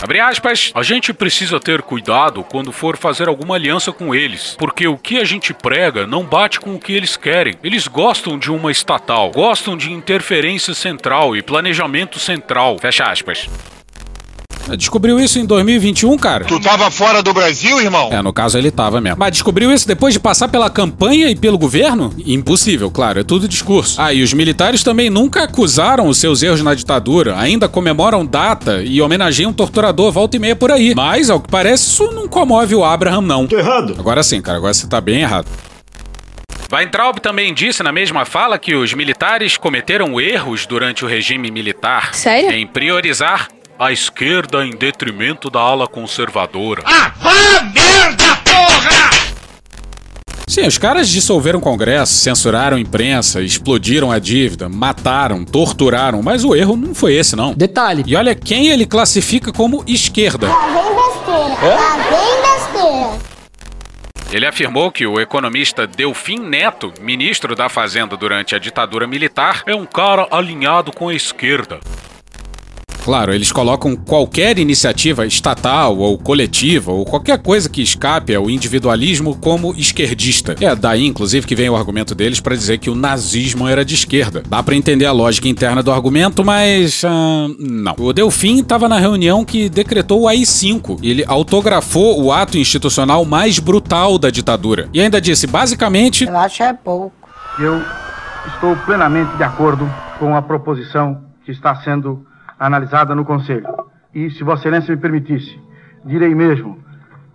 Abre 0.00 0.20
aspas, 0.20 0.72
a 0.74 0.82
gente 0.82 1.12
precisa 1.12 1.58
ter 1.58 1.82
cuidado 1.82 2.44
quando 2.44 2.70
for 2.72 2.96
fazer 2.96 3.28
alguma 3.28 3.56
aliança 3.56 3.92
com 3.92 4.14
eles, 4.14 4.56
porque 4.58 4.86
o 4.86 4.96
que 4.96 5.18
a 5.18 5.24
gente 5.24 5.52
prega 5.52 6.06
não 6.06 6.24
bate 6.24 6.60
com 6.60 6.74
o 6.74 6.78
que 6.78 6.92
eles 6.92 7.16
querem. 7.16 7.54
Eles 7.64 7.88
gostam 7.88 8.38
de 8.38 8.50
uma 8.50 8.70
estatal, 8.70 9.30
gostam 9.32 9.76
de 9.76 9.92
interferência 9.92 10.72
central 10.74 11.36
e 11.36 11.42
planejamento 11.42 12.18
central. 12.18 12.78
Fecha 12.80 13.04
aspas. 13.04 13.48
Descobriu 14.76 15.18
isso 15.18 15.38
em 15.38 15.44
2021, 15.44 16.16
cara? 16.18 16.44
Tu 16.44 16.60
tava 16.60 16.90
fora 16.90 17.22
do 17.22 17.32
Brasil, 17.32 17.80
irmão? 17.80 18.10
É, 18.12 18.20
no 18.22 18.32
caso 18.32 18.58
ele 18.58 18.70
tava 18.70 19.00
mesmo. 19.00 19.18
Mas 19.18 19.32
descobriu 19.32 19.72
isso 19.72 19.86
depois 19.86 20.14
de 20.14 20.20
passar 20.20 20.48
pela 20.48 20.68
campanha 20.68 21.30
e 21.30 21.36
pelo 21.36 21.58
governo? 21.58 22.12
Impossível, 22.24 22.90
claro, 22.90 23.20
é 23.20 23.24
tudo 23.24 23.48
discurso. 23.48 24.00
Ah, 24.00 24.12
e 24.12 24.22
os 24.22 24.32
militares 24.32 24.82
também 24.82 25.10
nunca 25.10 25.44
acusaram 25.44 26.08
os 26.08 26.18
seus 26.18 26.42
erros 26.42 26.62
na 26.62 26.74
ditadura, 26.74 27.38
ainda 27.38 27.68
comemoram 27.68 28.24
data 28.24 28.82
e 28.82 29.00
homenageiam 29.00 29.50
um 29.50 29.54
torturador 29.54 30.12
volta 30.12 30.36
e 30.36 30.40
meia 30.40 30.56
por 30.56 30.70
aí. 30.70 30.94
Mas, 30.94 31.30
ao 31.30 31.40
que 31.40 31.48
parece, 31.48 31.88
isso 31.88 32.10
não 32.12 32.28
comove 32.28 32.74
o 32.74 32.84
Abraham, 32.84 33.22
não. 33.22 33.46
Tô 33.46 33.58
errado. 33.58 33.94
Agora 33.98 34.22
sim, 34.22 34.40
cara, 34.40 34.58
agora 34.58 34.74
você 34.74 34.86
tá 34.86 35.00
bem 35.00 35.20
errado. 35.20 35.46
Weintraub 36.70 37.18
também 37.20 37.54
disse 37.54 37.82
na 37.82 37.90
mesma 37.90 38.26
fala 38.26 38.58
que 38.58 38.74
os 38.74 38.92
militares 38.92 39.56
cometeram 39.56 40.20
erros 40.20 40.66
durante 40.66 41.02
o 41.02 41.08
regime 41.08 41.50
militar 41.50 42.14
Sério? 42.14 42.52
em 42.52 42.66
priorizar 42.66 43.48
a 43.78 43.92
esquerda 43.92 44.66
em 44.66 44.70
detrimento 44.76 45.48
da 45.48 45.60
ala 45.60 45.86
conservadora. 45.86 46.82
Ah, 46.84 47.12
vá 47.20 47.62
merda, 47.62 48.36
porra! 48.44 49.10
Sim, 50.48 50.66
os 50.66 50.76
caras 50.78 51.08
dissolveram 51.08 51.60
o 51.60 51.62
Congresso, 51.62 52.14
censuraram 52.14 52.76
a 52.76 52.80
imprensa, 52.80 53.40
explodiram 53.40 54.10
a 54.10 54.18
dívida, 54.18 54.68
mataram, 54.68 55.44
torturaram, 55.44 56.22
mas 56.22 56.42
o 56.44 56.56
erro 56.56 56.76
não 56.76 56.94
foi 56.94 57.14
esse, 57.14 57.36
não. 57.36 57.54
Detalhe. 57.54 58.02
E 58.06 58.16
olha 58.16 58.34
quem 58.34 58.68
ele 58.68 58.84
classifica 58.84 59.52
como 59.52 59.84
esquerda. 59.86 60.48
Lá 60.48 60.66
vem 60.66 60.96
besteira. 60.96 61.74
Lá 61.74 61.96
vem 61.96 62.42
besteira. 62.42 63.18
Ele 64.32 64.46
afirmou 64.46 64.90
que 64.90 65.06
o 65.06 65.20
economista 65.20 65.86
Delfim 65.86 66.38
Neto, 66.38 66.92
ministro 67.00 67.54
da 67.54 67.68
Fazenda 67.68 68.16
durante 68.16 68.54
a 68.54 68.58
ditadura 68.58 69.06
militar, 69.06 69.62
é 69.66 69.74
um 69.74 69.86
cara 69.86 70.26
alinhado 70.30 70.92
com 70.92 71.08
a 71.08 71.14
esquerda. 71.14 71.78
Claro, 73.08 73.32
eles 73.32 73.50
colocam 73.50 73.96
qualquer 73.96 74.58
iniciativa 74.58 75.24
estatal 75.24 75.96
ou 75.96 76.18
coletiva 76.18 76.92
ou 76.92 77.06
qualquer 77.06 77.38
coisa 77.38 77.66
que 77.66 77.80
escape 77.80 78.34
ao 78.34 78.50
individualismo 78.50 79.34
como 79.34 79.74
esquerdista. 79.74 80.54
É 80.60 80.76
daí, 80.76 81.06
inclusive, 81.06 81.46
que 81.46 81.54
vem 81.54 81.70
o 81.70 81.74
argumento 81.74 82.14
deles 82.14 82.38
para 82.38 82.54
dizer 82.54 82.76
que 82.76 82.90
o 82.90 82.94
nazismo 82.94 83.66
era 83.66 83.82
de 83.82 83.94
esquerda. 83.94 84.42
Dá 84.46 84.62
para 84.62 84.74
entender 84.74 85.06
a 85.06 85.12
lógica 85.12 85.48
interna 85.48 85.82
do 85.82 85.90
argumento, 85.90 86.44
mas 86.44 87.02
não. 87.58 87.94
O 87.98 88.12
Delfim 88.12 88.60
estava 88.60 88.86
na 88.90 88.98
reunião 88.98 89.42
que 89.42 89.70
decretou 89.70 90.24
o 90.24 90.28
AI-5. 90.28 90.98
Ele 91.02 91.24
autografou 91.26 92.22
o 92.22 92.30
ato 92.30 92.58
institucional 92.58 93.24
mais 93.24 93.58
brutal 93.58 94.18
da 94.18 94.28
ditadura 94.28 94.86
e 94.92 95.00
ainda 95.00 95.18
disse, 95.18 95.46
basicamente, 95.46 96.26
Eu 96.26 96.36
acho 96.36 96.62
é 96.62 96.74
pouco. 96.74 97.26
Eu 97.58 97.82
estou 98.48 98.76
plenamente 98.84 99.34
de 99.38 99.44
acordo 99.44 99.90
com 100.18 100.36
a 100.36 100.42
proposição 100.42 101.22
que 101.46 101.52
está 101.52 101.74
sendo 101.76 102.28
analisada 102.58 103.14
no 103.14 103.24
Conselho. 103.24 103.66
E, 104.14 104.30
se 104.30 104.42
Vossa 104.42 104.62
Excelência 104.62 104.94
me 104.94 105.00
permitisse, 105.00 105.58
direi 106.04 106.34
mesmo 106.34 106.78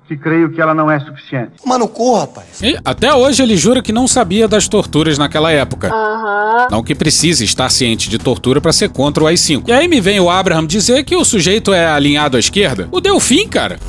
que 0.07 0.17
creio 0.17 0.51
que 0.51 0.61
ela 0.61 0.73
não 0.73 0.91
é 0.91 0.99
suficiente. 0.99 1.53
Mano, 1.65 1.87
cu, 1.87 2.15
rapaz. 2.17 2.61
E 2.61 2.77
até 2.83 3.13
hoje 3.13 3.41
ele 3.41 3.55
jura 3.55 3.81
que 3.81 3.93
não 3.93 4.07
sabia 4.07 4.47
das 4.47 4.67
torturas 4.67 5.17
naquela 5.17 5.51
época. 5.51 5.93
Aham. 5.93 6.67
Não 6.69 6.83
que 6.83 6.93
precise 6.93 7.43
estar 7.45 7.69
ciente 7.69 8.09
de 8.09 8.17
tortura 8.17 8.59
para 8.59 8.73
ser 8.73 8.89
contra 8.89 9.23
o 9.23 9.27
AI-5. 9.27 9.63
E 9.67 9.71
aí 9.71 9.87
me 9.87 10.01
vem 10.01 10.19
o 10.19 10.29
Abraham 10.29 10.65
dizer 10.65 11.03
que 11.03 11.15
o 11.15 11.23
sujeito 11.23 11.73
é 11.73 11.87
alinhado 11.87 12.37
à 12.37 12.39
esquerda. 12.39 12.87
O 12.91 12.99
Delfim, 12.99 13.47
cara. 13.47 13.79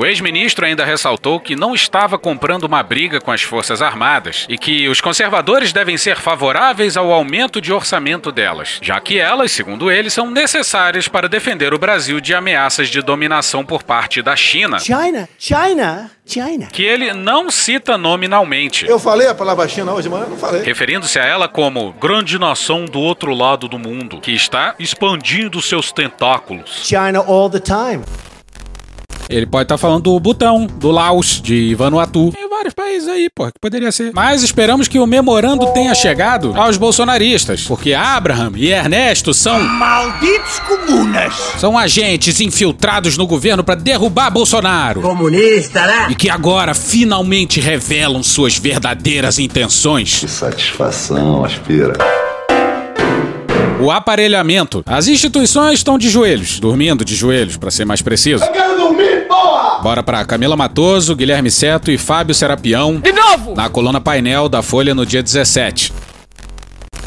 O 0.00 0.06
ex-ministro 0.06 0.64
ainda 0.64 0.82
ressaltou 0.82 1.38
que 1.38 1.54
não 1.54 1.74
estava 1.74 2.18
comprando 2.18 2.64
uma 2.64 2.82
briga 2.82 3.20
com 3.20 3.30
as 3.30 3.42
Forças 3.42 3.82
Armadas 3.82 4.46
e 4.48 4.56
que 4.56 4.88
os 4.88 4.98
conservadores 4.98 5.74
devem 5.74 5.98
ser 5.98 6.16
favoráveis 6.16 6.96
ao 6.96 7.12
aumento 7.12 7.60
de 7.60 7.70
orçamento 7.70 8.32
delas, 8.32 8.78
já 8.80 8.98
que 8.98 9.18
elas, 9.18 9.52
segundo 9.52 9.90
ele, 9.90 10.08
são 10.08 10.30
necessárias 10.30 11.06
para 11.06 11.28
defender 11.28 11.74
o 11.74 11.78
Brasil 11.78 12.18
de 12.18 12.34
ameaças 12.34 12.88
de 12.88 13.02
dominação 13.02 13.62
por 13.62 13.82
parte 13.82 14.22
da 14.22 14.34
China, 14.34 14.78
China, 14.78 15.28
China, 15.38 16.10
China. 16.24 16.68
que 16.72 16.82
ele 16.82 17.12
não 17.12 17.50
cita 17.50 17.98
nominalmente. 17.98 18.86
Eu 18.86 18.98
falei 18.98 19.28
a 19.28 19.34
palavra 19.34 19.68
China 19.68 19.92
hoje 19.92 20.04
de 20.04 20.08
manhã? 20.08 20.24
Não 20.30 20.38
falei. 20.38 20.62
Referindo-se 20.62 21.18
a 21.18 21.26
ela 21.26 21.46
como 21.46 21.92
grande 21.92 22.38
nação 22.38 22.86
do 22.86 23.00
outro 23.00 23.34
lado 23.34 23.68
do 23.68 23.78
mundo, 23.78 24.18
que 24.18 24.32
está 24.32 24.74
expandindo 24.78 25.60
seus 25.60 25.92
tentáculos. 25.92 26.86
China 26.86 27.18
all 27.18 27.50
the 27.50 27.60
time. 27.60 28.02
Ele 29.30 29.46
pode 29.46 29.62
estar 29.62 29.78
falando 29.78 30.02
do 30.02 30.18
Butão, 30.18 30.66
do 30.66 30.90
Laos, 30.90 31.40
de 31.40 31.72
Vanuatu. 31.76 32.32
Tem 32.32 32.48
vários 32.48 32.74
países 32.74 33.08
aí, 33.08 33.28
pô, 33.32 33.46
que 33.46 33.60
poderia 33.60 33.92
ser. 33.92 34.10
Mas 34.12 34.42
esperamos 34.42 34.88
que 34.88 34.98
o 34.98 35.06
memorando 35.06 35.72
tenha 35.72 35.94
chegado 35.94 36.52
aos 36.56 36.76
bolsonaristas, 36.76 37.62
porque 37.62 37.94
Abraham 37.94 38.52
e 38.56 38.72
Ernesto 38.72 39.32
são 39.32 39.60
Malditos 39.60 40.58
comunas! 40.66 41.32
são 41.58 41.78
agentes 41.78 42.40
infiltrados 42.40 43.16
no 43.16 43.24
governo 43.26 43.62
para 43.62 43.76
derrubar 43.76 44.30
Bolsonaro. 44.30 45.00
Comunista, 45.00 45.86
né? 45.86 46.08
E 46.10 46.14
que 46.16 46.28
agora 46.28 46.74
finalmente 46.74 47.60
revelam 47.60 48.24
suas 48.24 48.58
verdadeiras 48.58 49.38
intenções. 49.38 50.24
Satisfação, 50.26 51.44
aspira. 51.44 51.94
O 53.80 53.90
aparelhamento. 53.90 54.82
As 54.84 55.08
instituições 55.08 55.78
estão 55.78 55.96
de 55.96 56.10
joelhos, 56.10 56.60
dormindo 56.60 57.02
de 57.02 57.14
joelhos, 57.14 57.56
para 57.56 57.70
ser 57.70 57.86
mais 57.86 58.02
preciso. 58.02 58.44
Bora 59.82 60.02
pra 60.02 60.24
Camila 60.24 60.56
Matoso, 60.56 61.16
Guilherme 61.16 61.50
Seto 61.50 61.90
e 61.90 61.96
Fábio 61.98 62.34
Serapião 62.34 63.00
De 63.00 63.12
novo! 63.12 63.54
na 63.54 63.68
coluna 63.68 64.00
painel 64.00 64.48
da 64.48 64.62
Folha 64.62 64.94
no 64.94 65.06
dia 65.06 65.22
17. 65.22 65.92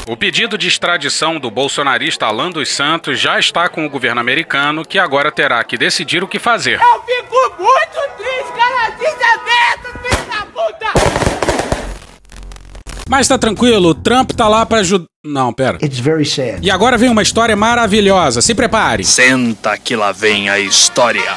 O 0.06 0.16
pedido 0.16 0.58
de 0.58 0.68
extradição 0.68 1.38
do 1.38 1.50
bolsonarista 1.50 2.26
Alan 2.26 2.50
dos 2.50 2.68
Santos 2.70 3.18
já 3.18 3.38
está 3.38 3.68
com 3.68 3.86
o 3.86 3.88
governo 3.88 4.20
americano, 4.20 4.84
que 4.84 4.98
agora 4.98 5.32
terá 5.32 5.62
que 5.64 5.78
decidir 5.78 6.22
o 6.22 6.28
que 6.28 6.38
fazer. 6.38 6.78
Eu 6.78 7.02
fico 7.02 7.62
muito 7.62 8.16
triste, 8.18 8.52
cara, 8.54 8.90
desaberto, 8.90 9.98
filho 10.02 10.26
da 10.30 10.46
puta! 10.46 10.92
Mas 13.08 13.28
tá 13.28 13.38
tranquilo, 13.38 13.90
o 13.90 13.94
Trump 13.94 14.32
tá 14.32 14.46
lá 14.46 14.66
pra 14.66 14.78
ajudar. 14.78 15.06
Não, 15.24 15.54
pera. 15.54 15.78
It's 15.82 15.98
very 15.98 16.26
sad. 16.26 16.58
E 16.60 16.70
agora 16.70 16.98
vem 16.98 17.08
uma 17.08 17.22
história 17.22 17.56
maravilhosa, 17.56 18.42
se 18.42 18.54
prepare. 18.54 19.04
Senta 19.04 19.78
que 19.78 19.96
lá 19.96 20.12
vem 20.12 20.50
a 20.50 20.58
história. 20.58 21.34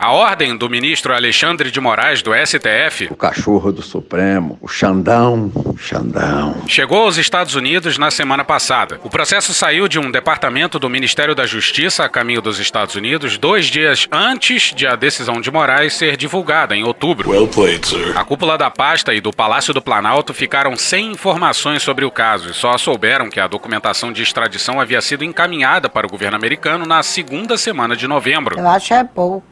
A 0.00 0.12
ordem 0.12 0.56
do 0.56 0.70
ministro 0.70 1.14
Alexandre 1.14 1.70
de 1.70 1.78
Moraes 1.78 2.22
do 2.22 2.30
STF 2.34 3.08
O 3.10 3.14
cachorro 3.16 3.70
do 3.70 3.82
Supremo, 3.82 4.58
o 4.62 4.66
Xandão, 4.66 5.52
Xandão. 5.76 6.62
chegou 6.66 7.02
aos 7.02 7.18
Estados 7.18 7.54
Unidos 7.54 7.98
na 7.98 8.10
semana 8.10 8.42
passada. 8.42 8.98
O 9.04 9.10
processo 9.10 9.52
saiu 9.52 9.86
de 9.86 9.98
um 9.98 10.10
departamento 10.10 10.78
do 10.78 10.88
Ministério 10.88 11.34
da 11.34 11.44
Justiça 11.44 12.02
a 12.02 12.08
caminho 12.08 12.40
dos 12.40 12.58
Estados 12.58 12.94
Unidos 12.94 13.36
dois 13.36 13.66
dias 13.66 14.08
antes 14.10 14.72
de 14.74 14.86
a 14.86 14.96
decisão 14.96 15.38
de 15.38 15.50
Moraes 15.50 15.92
ser 15.92 16.16
divulgada 16.16 16.74
em 16.74 16.82
outubro. 16.82 17.28
Well 17.28 17.46
played, 17.46 17.86
sir. 17.86 18.16
A 18.16 18.24
cúpula 18.24 18.56
da 18.56 18.70
pasta 18.70 19.12
e 19.12 19.20
do 19.20 19.34
Palácio 19.34 19.74
do 19.74 19.82
Planalto 19.82 20.32
ficaram 20.32 20.78
sem 20.78 21.12
informações 21.12 21.82
sobre 21.82 22.06
o 22.06 22.10
caso 22.10 22.52
e 22.52 22.54
só 22.54 22.78
souberam 22.78 23.28
que 23.28 23.38
a 23.38 23.46
documentação 23.46 24.10
de 24.14 24.22
extradição 24.22 24.80
havia 24.80 25.02
sido 25.02 25.24
encaminhada 25.24 25.90
para 25.90 26.06
o 26.06 26.10
governo 26.10 26.38
americano 26.38 26.86
na 26.86 27.02
segunda 27.02 27.58
semana 27.58 27.94
de 27.94 28.08
novembro. 28.08 28.58
Eu 28.58 28.66
acho 28.66 28.94
é 28.94 29.04
pouco. 29.04 29.49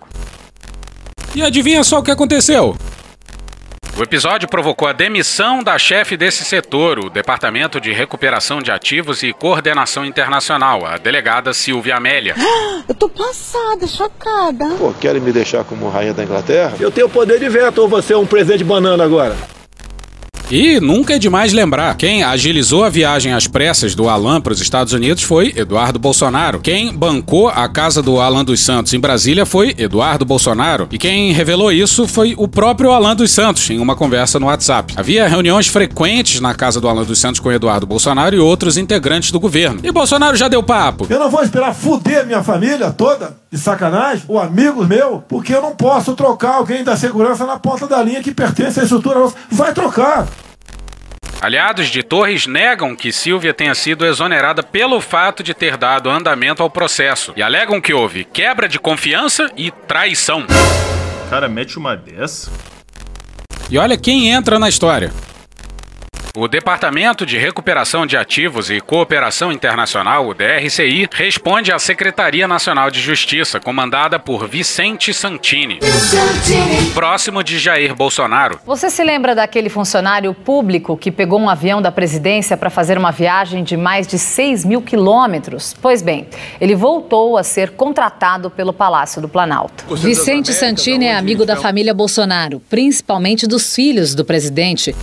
E 1.35 1.42
adivinha 1.42 1.85
só 1.85 1.99
o 1.99 2.02
que 2.02 2.11
aconteceu? 2.11 2.76
O 3.99 4.02
episódio 4.04 4.49
provocou 4.49 4.87
a 4.87 4.92
demissão 4.92 5.61
da 5.61 5.76
chefe 5.76 6.16
desse 6.16 6.44
setor, 6.44 7.00
o 7.00 7.11
Departamento 7.11 7.80
de 7.80 7.92
Recuperação 7.92 8.62
de 8.62 8.70
Ativos 8.70 9.25
e 9.25 9.32
Coordenação 9.32 10.04
Internacional, 10.04 10.87
a 10.87 10.99
delegada 10.99 11.52
Silvia 11.52 11.97
Amélia. 11.97 12.37
Eu 12.88 12.94
tô 12.94 13.08
passada, 13.08 13.88
chocada. 13.88 14.66
Pô, 14.78 14.94
querem 14.94 15.20
me 15.20 15.32
deixar 15.32 15.64
como 15.64 15.88
rainha 15.88 16.14
da 16.14 16.23
Inglaterra? 16.23 16.76
Eu 16.78 16.92
tenho 16.92 17.08
poder 17.08 17.40
de 17.40 17.49
veto 17.49 17.78
ou 17.78 17.88
você 17.88 18.12
é 18.12 18.16
um 18.16 18.25
presente 18.25 18.62
banana 18.62 19.02
agora? 19.02 19.37
E 20.50 20.80
nunca 20.80 21.14
é 21.14 21.18
demais 21.18 21.52
lembrar: 21.52 21.94
quem 21.94 22.22
agilizou 22.22 22.82
a 22.82 22.88
viagem 22.88 23.34
às 23.34 23.46
pressas 23.46 23.94
do 23.94 24.08
Alan 24.08 24.40
para 24.40 24.54
os 24.54 24.62
Estados 24.62 24.94
Unidos 24.94 25.22
foi 25.22 25.52
Eduardo 25.54 25.98
Bolsonaro. 25.98 26.60
Quem 26.60 26.90
bancou 26.90 27.48
a 27.48 27.68
casa 27.68 28.00
do 28.00 28.18
Alan 28.18 28.44
dos 28.44 28.60
Santos 28.60 28.94
em 28.94 28.98
Brasília 28.98 29.44
foi 29.44 29.74
Eduardo 29.76 30.24
Bolsonaro. 30.24 30.88
E 30.90 30.96
quem 30.96 31.32
revelou 31.32 31.70
isso 31.70 32.08
foi 32.08 32.34
o 32.38 32.48
próprio 32.48 32.92
Alan 32.92 33.14
dos 33.14 33.30
Santos, 33.30 33.68
em 33.68 33.78
uma 33.78 33.94
conversa 33.94 34.40
no 34.40 34.46
WhatsApp. 34.46 34.94
Havia 34.96 35.28
reuniões 35.28 35.66
frequentes 35.66 36.40
na 36.40 36.54
casa 36.54 36.80
do 36.80 36.88
Alan 36.88 37.04
dos 37.04 37.18
Santos 37.18 37.40
com 37.40 37.52
Eduardo 37.52 37.86
Bolsonaro 37.86 38.34
e 38.34 38.38
outros 38.38 38.78
integrantes 38.78 39.30
do 39.30 39.38
governo. 39.38 39.80
E 39.82 39.92
Bolsonaro 39.92 40.36
já 40.36 40.48
deu 40.48 40.62
papo. 40.62 41.06
Eu 41.10 41.18
não 41.18 41.30
vou 41.30 41.42
esperar 41.42 41.74
fuder 41.74 42.26
minha 42.26 42.42
família 42.42 42.90
toda, 42.90 43.36
de 43.50 43.58
sacanagem, 43.58 44.24
ou 44.28 44.38
amigos 44.38 44.86
meus, 44.86 45.22
porque 45.28 45.54
eu 45.54 45.62
não 45.62 45.74
posso 45.74 46.14
trocar 46.14 46.54
alguém 46.54 46.84
da 46.84 46.96
segurança 46.96 47.46
na 47.46 47.58
ponta 47.58 47.86
da 47.86 48.02
linha 48.02 48.22
que 48.22 48.32
pertence 48.32 48.78
à 48.80 48.82
estrutura 48.82 49.18
nossa. 49.18 49.36
Vai 49.50 49.72
trocar! 49.72 50.26
Aliados 51.40 51.86
de 51.86 52.02
Torres 52.02 52.46
negam 52.46 52.96
que 52.96 53.12
Silvia 53.12 53.54
tenha 53.54 53.74
sido 53.74 54.04
exonerada 54.04 54.60
pelo 54.60 55.00
fato 55.00 55.40
de 55.42 55.54
ter 55.54 55.76
dado 55.76 56.10
andamento 56.10 56.64
ao 56.64 56.68
processo 56.68 57.32
e 57.36 57.42
alegam 57.42 57.80
que 57.80 57.94
houve 57.94 58.24
quebra 58.24 58.68
de 58.68 58.78
confiança 58.78 59.48
e 59.56 59.70
traição. 59.70 60.44
Cara, 61.30 61.48
mete 61.48 61.78
uma 61.78 61.96
dessa. 61.96 62.50
E 63.70 63.78
olha 63.78 63.96
quem 63.96 64.30
entra 64.30 64.58
na 64.58 64.68
história. 64.68 65.12
O 66.40 66.47
Departamento 66.47 67.26
de 67.26 67.37
Recuperação 67.37 68.07
de 68.07 68.16
Ativos 68.16 68.71
e 68.71 68.80
Cooperação 68.80 69.50
Internacional, 69.50 70.28
o 70.28 70.33
DRCI, 70.33 71.09
responde 71.12 71.73
à 71.73 71.80
Secretaria 71.80 72.47
Nacional 72.47 72.92
de 72.92 73.00
Justiça, 73.00 73.59
comandada 73.59 74.21
por 74.21 74.47
Vicente 74.47 75.12
Santini, 75.12 75.80
próximo 76.95 77.42
de 77.42 77.59
Jair 77.59 77.92
Bolsonaro. 77.92 78.61
Você 78.64 78.88
se 78.88 79.02
lembra 79.02 79.35
daquele 79.35 79.68
funcionário 79.68 80.33
público 80.33 80.97
que 80.97 81.11
pegou 81.11 81.40
um 81.40 81.50
avião 81.50 81.83
da 81.83 81.90
presidência 81.90 82.57
para 82.57 82.71
fazer 82.71 82.97
uma 82.97 83.11
viagem 83.11 83.64
de 83.64 83.76
mais 83.76 84.07
de 84.07 84.16
6 84.16 84.64
mil 84.64 84.80
quilômetros? 84.80 85.75
Pois 85.83 86.02
bem, 86.02 86.28
ele 86.61 86.76
voltou 86.76 87.37
a 87.37 87.42
ser 87.42 87.71
contratado 87.71 88.49
pelo 88.49 88.73
Palácio 88.73 89.21
do 89.21 89.28
Planalto. 89.28 89.92
Vicente 89.97 90.52
Santini 90.52 91.07
é 91.07 91.16
amigo 91.16 91.45
da 91.45 91.57
família 91.57 91.92
Bolsonaro, 91.92 92.62
principalmente 92.71 93.45
dos 93.45 93.75
filhos 93.75 94.14
do 94.14 94.25
presidente. 94.25 94.95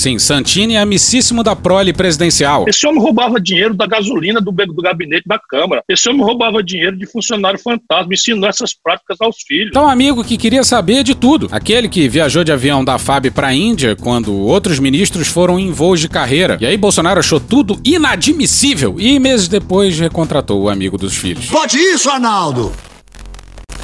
Sim, 0.00 0.18
Santini 0.18 0.76
é 0.76 0.78
amicíssimo 0.78 1.42
da 1.42 1.54
prole 1.54 1.92
presidencial. 1.92 2.64
Esse 2.66 2.86
homem 2.86 3.02
roubava 3.02 3.38
dinheiro 3.38 3.74
da 3.74 3.86
gasolina 3.86 4.40
do, 4.40 4.50
do 4.50 4.82
gabinete 4.82 5.24
da 5.26 5.38
Câmara. 5.38 5.82
Esse 5.86 6.08
homem 6.08 6.22
roubava 6.22 6.62
dinheiro 6.62 6.96
de 6.96 7.04
funcionário 7.04 7.60
fantasma, 7.60 8.14
ensinou 8.14 8.48
essas 8.48 8.72
práticas 8.72 9.20
aos 9.20 9.36
filhos. 9.46 9.68
Então, 9.68 9.86
amigo 9.86 10.24
que 10.24 10.38
queria 10.38 10.64
saber 10.64 11.04
de 11.04 11.14
tudo. 11.14 11.48
Aquele 11.52 11.86
que 11.86 12.08
viajou 12.08 12.42
de 12.42 12.50
avião 12.50 12.82
da 12.82 12.96
FAB 12.96 13.26
para 13.26 13.48
a 13.48 13.54
Índia 13.54 13.94
quando 13.94 14.34
outros 14.34 14.78
ministros 14.78 15.28
foram 15.28 15.60
em 15.60 15.70
voos 15.70 16.00
de 16.00 16.08
carreira. 16.08 16.56
E 16.62 16.64
aí 16.64 16.78
Bolsonaro 16.78 17.20
achou 17.20 17.38
tudo 17.38 17.78
inadmissível 17.84 18.96
e 18.98 19.18
meses 19.18 19.48
depois 19.48 20.00
recontratou 20.00 20.62
o 20.62 20.70
amigo 20.70 20.96
dos 20.96 21.14
filhos. 21.14 21.44
Pode 21.44 21.76
isso, 21.76 22.08
Arnaldo! 22.08 22.72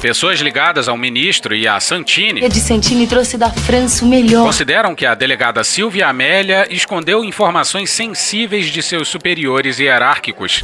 Pessoas 0.01 0.39
ligadas 0.39 0.87
ao 0.87 0.95
ministro 0.95 1.55
e 1.55 1.67
a 1.67 1.79
Santini 1.79 2.43
Ed 2.43 2.59
Santini 2.59 3.07
trouxe 3.07 3.35
da 3.35 3.49
França 3.49 4.05
o 4.05 4.07
melhor. 4.07 4.45
consideram 4.45 4.93
que 4.93 5.05
a 5.05 5.15
delegada 5.15 5.63
Silvia 5.63 6.07
Amélia 6.07 6.67
escondeu 6.69 7.25
informações 7.25 7.89
sensíveis 7.89 8.67
de 8.67 8.83
seus 8.83 9.07
superiores 9.07 9.79
hierárquicos. 9.79 10.63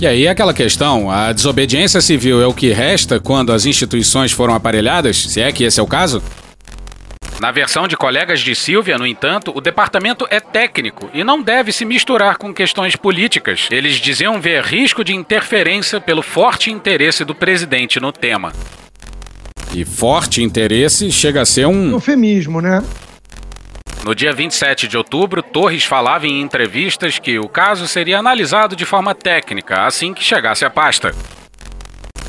E 0.00 0.06
aí 0.06 0.28
aquela 0.28 0.54
questão, 0.54 1.10
a 1.10 1.32
desobediência 1.32 2.00
civil 2.00 2.40
é 2.40 2.46
o 2.46 2.54
que 2.54 2.72
resta 2.72 3.18
quando 3.18 3.52
as 3.52 3.66
instituições 3.66 4.30
foram 4.30 4.54
aparelhadas, 4.54 5.16
se 5.16 5.40
é 5.40 5.50
que 5.50 5.64
esse 5.64 5.80
é 5.80 5.82
o 5.82 5.86
caso? 5.86 6.22
Na 7.44 7.50
versão 7.50 7.86
de 7.86 7.94
colegas 7.94 8.40
de 8.40 8.54
Silvia, 8.54 8.96
no 8.96 9.06
entanto, 9.06 9.52
o 9.54 9.60
departamento 9.60 10.26
é 10.30 10.40
técnico 10.40 11.10
e 11.12 11.22
não 11.22 11.42
deve 11.42 11.72
se 11.72 11.84
misturar 11.84 12.38
com 12.38 12.54
questões 12.54 12.96
políticas. 12.96 13.68
Eles 13.70 13.96
diziam 13.96 14.40
ver 14.40 14.62
risco 14.62 15.04
de 15.04 15.14
interferência 15.14 16.00
pelo 16.00 16.22
forte 16.22 16.70
interesse 16.70 17.22
do 17.22 17.34
presidente 17.34 18.00
no 18.00 18.10
tema. 18.12 18.50
E 19.74 19.84
forte 19.84 20.42
interesse 20.42 21.12
chega 21.12 21.42
a 21.42 21.44
ser 21.44 21.66
um 21.66 21.90
eufemismo, 21.90 22.62
né? 22.62 22.82
No 24.02 24.14
dia 24.14 24.32
27 24.32 24.88
de 24.88 24.96
outubro, 24.96 25.42
Torres 25.42 25.84
falava 25.84 26.26
em 26.26 26.40
entrevistas 26.40 27.18
que 27.18 27.38
o 27.38 27.46
caso 27.46 27.86
seria 27.86 28.18
analisado 28.18 28.74
de 28.74 28.86
forma 28.86 29.14
técnica 29.14 29.84
assim 29.84 30.14
que 30.14 30.24
chegasse 30.24 30.64
à 30.64 30.70
pasta. 30.70 31.14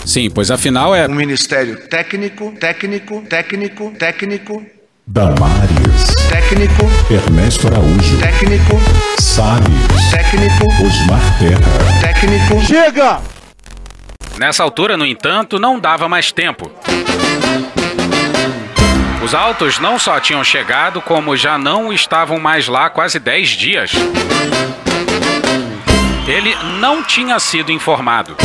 Sim, 0.06 0.30
pois 0.30 0.52
afinal 0.52 0.94
é 0.94 1.08
um 1.08 1.16
ministério 1.16 1.88
técnico, 1.88 2.52
técnico, 2.60 3.22
técnico, 3.22 3.92
técnico, 3.98 4.75
Damares, 5.08 6.16
técnico, 6.30 6.90
Ernesto 7.12 7.68
Araújo, 7.68 8.18
técnico, 8.18 8.82
Salles, 9.20 10.10
técnico, 10.10 10.66
Osmar 10.84 11.22
Terra, 11.38 12.02
técnico. 12.02 12.60
Chega! 12.66 13.22
Nessa 14.40 14.64
altura, 14.64 14.98
no 14.98 15.06
entanto, 15.06 15.60
não 15.60 15.80
dava 15.80 16.10
mais 16.10 16.32
tempo. 16.32 16.72
Os 19.24 19.36
autos 19.36 19.78
não 19.78 20.00
só 20.00 20.20
tinham 20.20 20.44
chegado, 20.44 21.00
como 21.00 21.38
já 21.38 21.56
não 21.56 21.94
estavam 21.94 22.40
mais 22.40 22.68
lá 22.68 22.90
quase 22.90 23.20
10 23.20 23.50
dias. 23.50 23.92
Ele 26.28 26.56
não 26.80 27.04
tinha 27.04 27.38
sido 27.40 27.72
informado. 27.72 28.36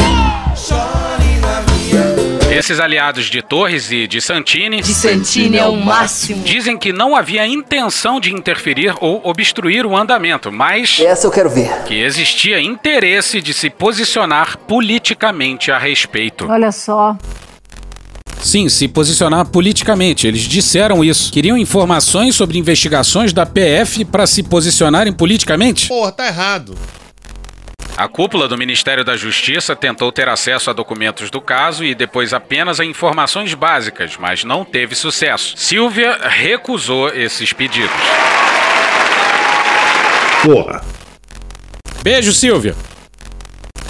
Esses 2.51 2.81
aliados 2.81 3.27
de 3.27 3.43
Torres 3.43 3.93
e 3.93 4.09
de 4.09 4.21
Santini. 4.21 4.83
De 4.83 4.93
Santini 4.93 5.57
é 5.57 5.67
o 5.67 5.77
máximo. 5.77 6.43
Dizem 6.43 6.77
que 6.77 6.93
não 6.93 7.15
havia 7.15 7.47
intenção 7.47 8.19
de 8.19 8.35
interferir 8.35 8.93
ou 9.01 9.21
obstruir 9.25 9.87
o 9.87 9.97
andamento, 9.97 10.51
mas. 10.51 10.99
Essa 10.99 11.29
eu 11.29 11.31
quero 11.31 11.49
ver. 11.49 11.71
Que 11.85 12.03
existia 12.03 12.61
interesse 12.61 13.41
de 13.41 13.55
se 13.55 13.71
posicionar 13.71 14.59
politicamente 14.67 15.71
a 15.71 15.79
respeito. 15.79 16.49
Olha 16.51 16.73
só. 16.73 17.17
Sim, 18.43 18.69
se 18.69 18.89
posicionar 18.89 19.47
politicamente. 19.47 20.27
Eles 20.27 20.41
disseram 20.41 21.05
isso. 21.05 21.31
Queriam 21.31 21.57
informações 21.57 22.35
sobre 22.35 22.59
investigações 22.59 23.33
da 23.33 23.47
PF 23.47 24.05
para 24.07 24.27
se 24.27 24.43
posicionarem 24.43 25.13
politicamente? 25.13 25.87
Porra, 25.87 26.11
tá 26.11 26.27
errado. 26.27 26.75
A 28.01 28.09
cúpula 28.09 28.49
do 28.49 28.57
Ministério 28.57 29.05
da 29.05 29.15
Justiça 29.15 29.77
tentou 29.77 30.11
ter 30.11 30.27
acesso 30.27 30.71
a 30.71 30.73
documentos 30.73 31.31
do 31.31 31.39
caso 31.39 31.85
e 31.85 31.95
depois 31.95 32.33
apenas 32.33 32.81
a 32.81 32.85
informações 32.87 33.53
básicas, 33.53 34.17
mas 34.19 34.43
não 34.43 34.65
teve 34.65 34.95
sucesso. 34.95 35.53
Silvia 35.59 36.19
recusou 36.23 37.11
esses 37.11 37.53
pedidos. 37.53 37.91
Porra. 40.43 40.83
Beijo, 42.03 42.33
Silvia. 42.33 42.75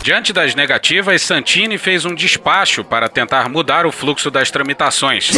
Diante 0.02 0.32
das 0.32 0.54
negativas, 0.54 1.20
Santini 1.20 1.76
fez 1.76 2.06
um 2.06 2.14
despacho 2.14 2.82
para 2.82 3.06
tentar 3.08 3.50
mudar 3.50 3.84
o 3.84 3.92
fluxo 3.92 4.30
das 4.30 4.50
tramitações, 4.50 5.30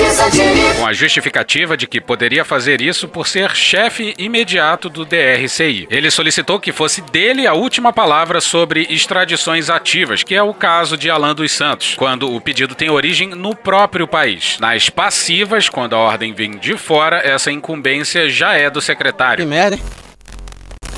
com 0.78 0.86
a 0.86 0.92
justificativa 0.92 1.76
de 1.76 1.88
que 1.88 2.00
poderia 2.00 2.44
fazer 2.44 2.80
isso 2.80 3.08
por 3.08 3.26
ser 3.26 3.56
chefe 3.56 4.14
imediato 4.16 4.88
do 4.88 5.04
DRCI. 5.04 5.88
Ele 5.90 6.10
solicitou 6.12 6.60
que 6.60 6.70
fosse 6.70 7.02
dele 7.02 7.44
a 7.44 7.54
última 7.54 7.92
palavra 7.92 8.40
sobre 8.40 8.86
extradições 8.88 9.68
ativas, 9.68 10.22
que 10.22 10.34
é 10.34 10.42
o 10.42 10.54
caso 10.54 10.96
de 10.96 11.10
Alan 11.10 11.34
dos 11.34 11.50
Santos, 11.50 11.94
quando 11.96 12.32
o 12.32 12.40
pedido 12.40 12.76
tem 12.76 12.88
origem 12.88 13.30
no 13.30 13.56
próprio 13.56 14.06
país. 14.06 14.58
Nas 14.60 14.88
passivas, 14.88 15.68
quando 15.68 15.96
a 15.96 15.98
ordem 15.98 16.32
vem 16.32 16.52
de 16.52 16.76
fora, 16.76 17.16
essa 17.18 17.50
incumbência 17.50 18.30
já 18.30 18.54
é 18.54 18.70
do 18.70 18.80
secretário. 18.80 19.44
Que 19.44 19.50
merda, 19.50 19.74
hein? 19.76 19.82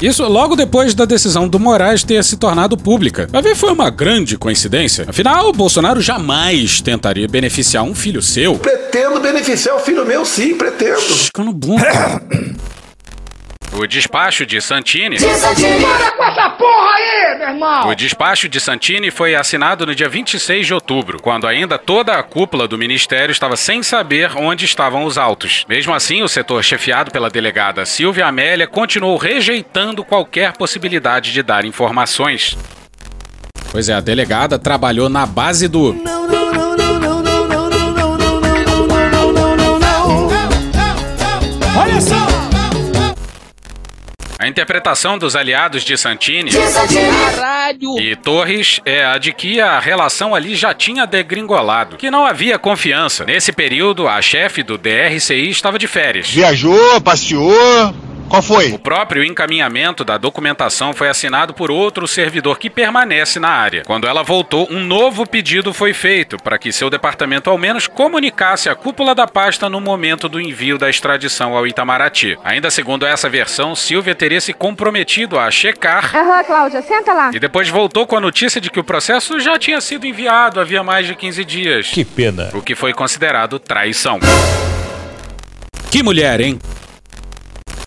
Isso 0.05 0.23
logo 0.29 0.55
depois 0.55 0.93
da 0.93 1.07
decisão 1.07 1.49
do 1.49 1.59
Moraes 1.59 2.05
ter 2.05 2.23
se 2.23 2.37
tornado 2.37 2.77
pública. 2.77 3.27
Vai 3.33 3.40
ver, 3.40 3.57
foi 3.57 3.73
uma 3.73 3.88
grande 3.88 4.37
coincidência. 4.37 5.07
Afinal, 5.09 5.51
Bolsonaro 5.51 6.03
jamais 6.03 6.83
tentaria 6.83 7.27
beneficiar 7.27 7.85
um 7.85 7.95
filho 7.95 8.21
seu. 8.21 8.59
Pretendo 8.59 9.19
beneficiar 9.19 9.77
o 9.77 9.81
filho 9.81 10.05
meu, 10.05 10.23
sim, 10.27 10.57
pretendo. 10.59 11.01
Ficando 11.01 11.55
bom. 11.55 11.79
O 13.77 13.87
despacho 13.89 14.47
de 14.47 14.61
Santini. 14.61 15.17
Para 15.19 16.11
com 16.13 16.25
essa 16.25 16.51
porra 16.51 16.95
aí, 16.95 17.39
meu 17.39 17.49
irmão! 17.49 17.89
O 17.89 17.95
despacho 17.95 18.49
de 18.49 18.61
Santini 18.61 19.11
foi 19.11 19.35
assinado 19.35 19.85
no 19.85 19.95
dia 19.95 20.09
26 20.09 20.67
de 20.67 20.73
outubro, 20.73 21.21
quando 21.21 21.47
ainda 21.47 21.77
toda 21.77 22.15
a 22.15 22.23
cúpula 22.23 22.69
do 22.69 22.79
ministério 22.79 23.33
estava 23.33 23.57
sem 23.57 23.83
saber 23.83 24.31
onde 24.37 24.65
estavam 24.65 25.05
os 25.05 25.19
autos. 25.19 25.65
Mesmo 25.69 25.93
assim, 25.93 26.23
o 26.23 26.29
setor 26.29 26.63
chefiado 26.63 27.11
pela 27.11 27.29
delegada 27.29 27.85
Silvia 27.85 28.27
Amélia 28.27 28.69
continuou 28.69 29.17
rejeitando 29.17 30.05
qualquer 30.05 30.53
possibilidade 30.53 31.33
de 31.33 31.43
dar 31.43 31.65
informações. 31.65 32.57
Pois 33.73 33.89
é, 33.89 33.95
a 33.95 34.01
delegada 34.01 34.57
trabalhou 34.57 35.09
na 35.09 35.27
base 35.27 35.67
do. 35.67 35.97
Olha 41.77 42.01
só! 42.01 42.24
A 44.44 44.48
interpretação 44.48 45.16
dos 45.16 45.35
aliados 45.35 45.83
de 45.83 45.96
Santini 45.96 46.50
Caralho! 46.52 47.98
e 47.98 48.14
Torres 48.14 48.78
é 48.85 49.02
a 49.02 49.16
de 49.16 49.33
que 49.33 49.59
a 49.59 49.80
relação 49.80 50.35
ali 50.35 50.54
já 50.54 50.74
tinha 50.74 51.07
degringolado, 51.07 51.96
que 51.96 52.11
não 52.11 52.26
havia 52.26 52.59
confiança. 52.59 53.24
Nesse 53.24 53.52
período, 53.52 54.07
a 54.07 54.20
chefe 54.20 54.62
do 54.62 54.76
DRCI 54.76 55.48
estava 55.48 55.78
de 55.78 55.87
férias. 55.87 56.28
Viajou, 56.28 57.00
passeou. 57.00 57.94
Qual 58.29 58.43
foi? 58.43 58.73
O 58.73 58.79
próprio 58.79 59.23
encaminhamento 59.23 60.05
da 60.05 60.17
documentação 60.19 60.93
foi 60.93 61.09
assinado 61.09 61.55
por 61.55 61.71
outro 61.71 62.09
servidor 62.09 62.59
que 62.59 62.69
permanece 62.69 63.39
na 63.39 63.49
área. 63.51 63.83
Quando 63.87 64.09
ela 64.09 64.23
voltou, 64.25 64.67
um 64.71 64.81
novo 64.85 65.25
pedido 65.27 65.73
foi 65.73 65.93
feito 65.93 66.37
para 66.39 66.59
que 66.59 66.73
seu 66.73 66.91
departamento 66.91 67.49
ao 67.49 67.57
menos 67.57 67.87
comunicasse 67.87 68.69
a 68.69 68.75
cúpula 68.75 69.15
da 69.15 69.27
pasta 69.27 69.69
no 69.69 69.81
momento 69.81 70.29
do 70.29 70.41
envio 70.41 70.79
da 70.79 70.91
extradição 70.91 71.57
ao 71.57 71.67
Itamaraty. 71.67 72.37
Ainda 72.43 72.71
segundo 72.71 73.07
essa 73.07 73.29
versão, 73.29 73.75
Silvia 73.77 74.15
teria 74.15 74.41
se 74.41 74.53
comprometido 74.53 75.39
a 75.39 75.49
checar 75.51 76.11
Aham, 76.17 76.43
Cláudia, 76.45 76.83
senta 76.83 77.13
lá. 77.13 77.31
e 77.33 77.39
depois 77.39 77.69
voltou 77.69 78.07
com 78.07 78.17
a 78.17 78.21
notícia 78.21 78.61
de 78.61 78.71
que 78.71 78.81
o 78.81 78.85
processo 78.85 79.39
já 79.39 79.59
tinha 79.59 79.81
sido 79.81 80.07
enviado 80.07 80.61
havia 80.61 80.83
mais 80.83 81.07
de 81.07 81.15
15 81.15 81.45
dias. 81.45 81.87
Que 81.89 82.05
pena. 82.05 82.51
O 82.55 82.63
que 82.63 82.75
foi 82.75 82.93
considerado 82.93 83.59
traição. 83.61 84.19
Que 85.91 86.03
mulher, 86.03 86.41
hein? 86.41 86.59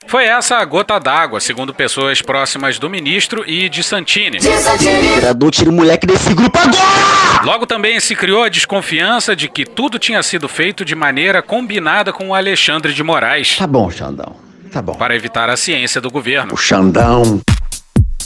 Foi 0.07 0.23
essa 0.23 0.55
a 0.55 0.63
gota 0.63 0.97
d'água, 0.99 1.41
segundo 1.41 1.73
pessoas 1.73 2.21
próximas 2.21 2.79
do 2.79 2.89
ministro 2.89 3.43
e 3.45 3.67
de 3.67 3.83
Santini. 3.83 4.39
Vereador, 4.39 5.51
tira 5.51 5.69
o 5.69 5.73
moleque 5.73 6.07
desse 6.07 6.33
grupo 6.33 6.57
agora! 6.57 7.43
Logo 7.43 7.65
também 7.65 7.99
se 7.99 8.15
criou 8.15 8.43
a 8.43 8.49
desconfiança 8.49 9.35
de 9.35 9.49
que 9.49 9.65
tudo 9.65 9.99
tinha 9.99 10.23
sido 10.23 10.47
feito 10.47 10.85
de 10.85 10.95
maneira 10.95 11.41
combinada 11.41 12.13
com 12.13 12.29
o 12.29 12.33
Alexandre 12.33 12.93
de 12.93 13.03
Moraes. 13.03 13.57
Tá 13.57 13.67
bom, 13.67 13.91
Xandão. 13.91 14.33
Tá 14.71 14.81
bom. 14.81 14.93
Para 14.93 15.13
evitar 15.13 15.49
a 15.49 15.57
ciência 15.57 15.99
do 15.99 16.09
governo. 16.09 16.53
O 16.53 16.57
Xandão. 16.57 17.41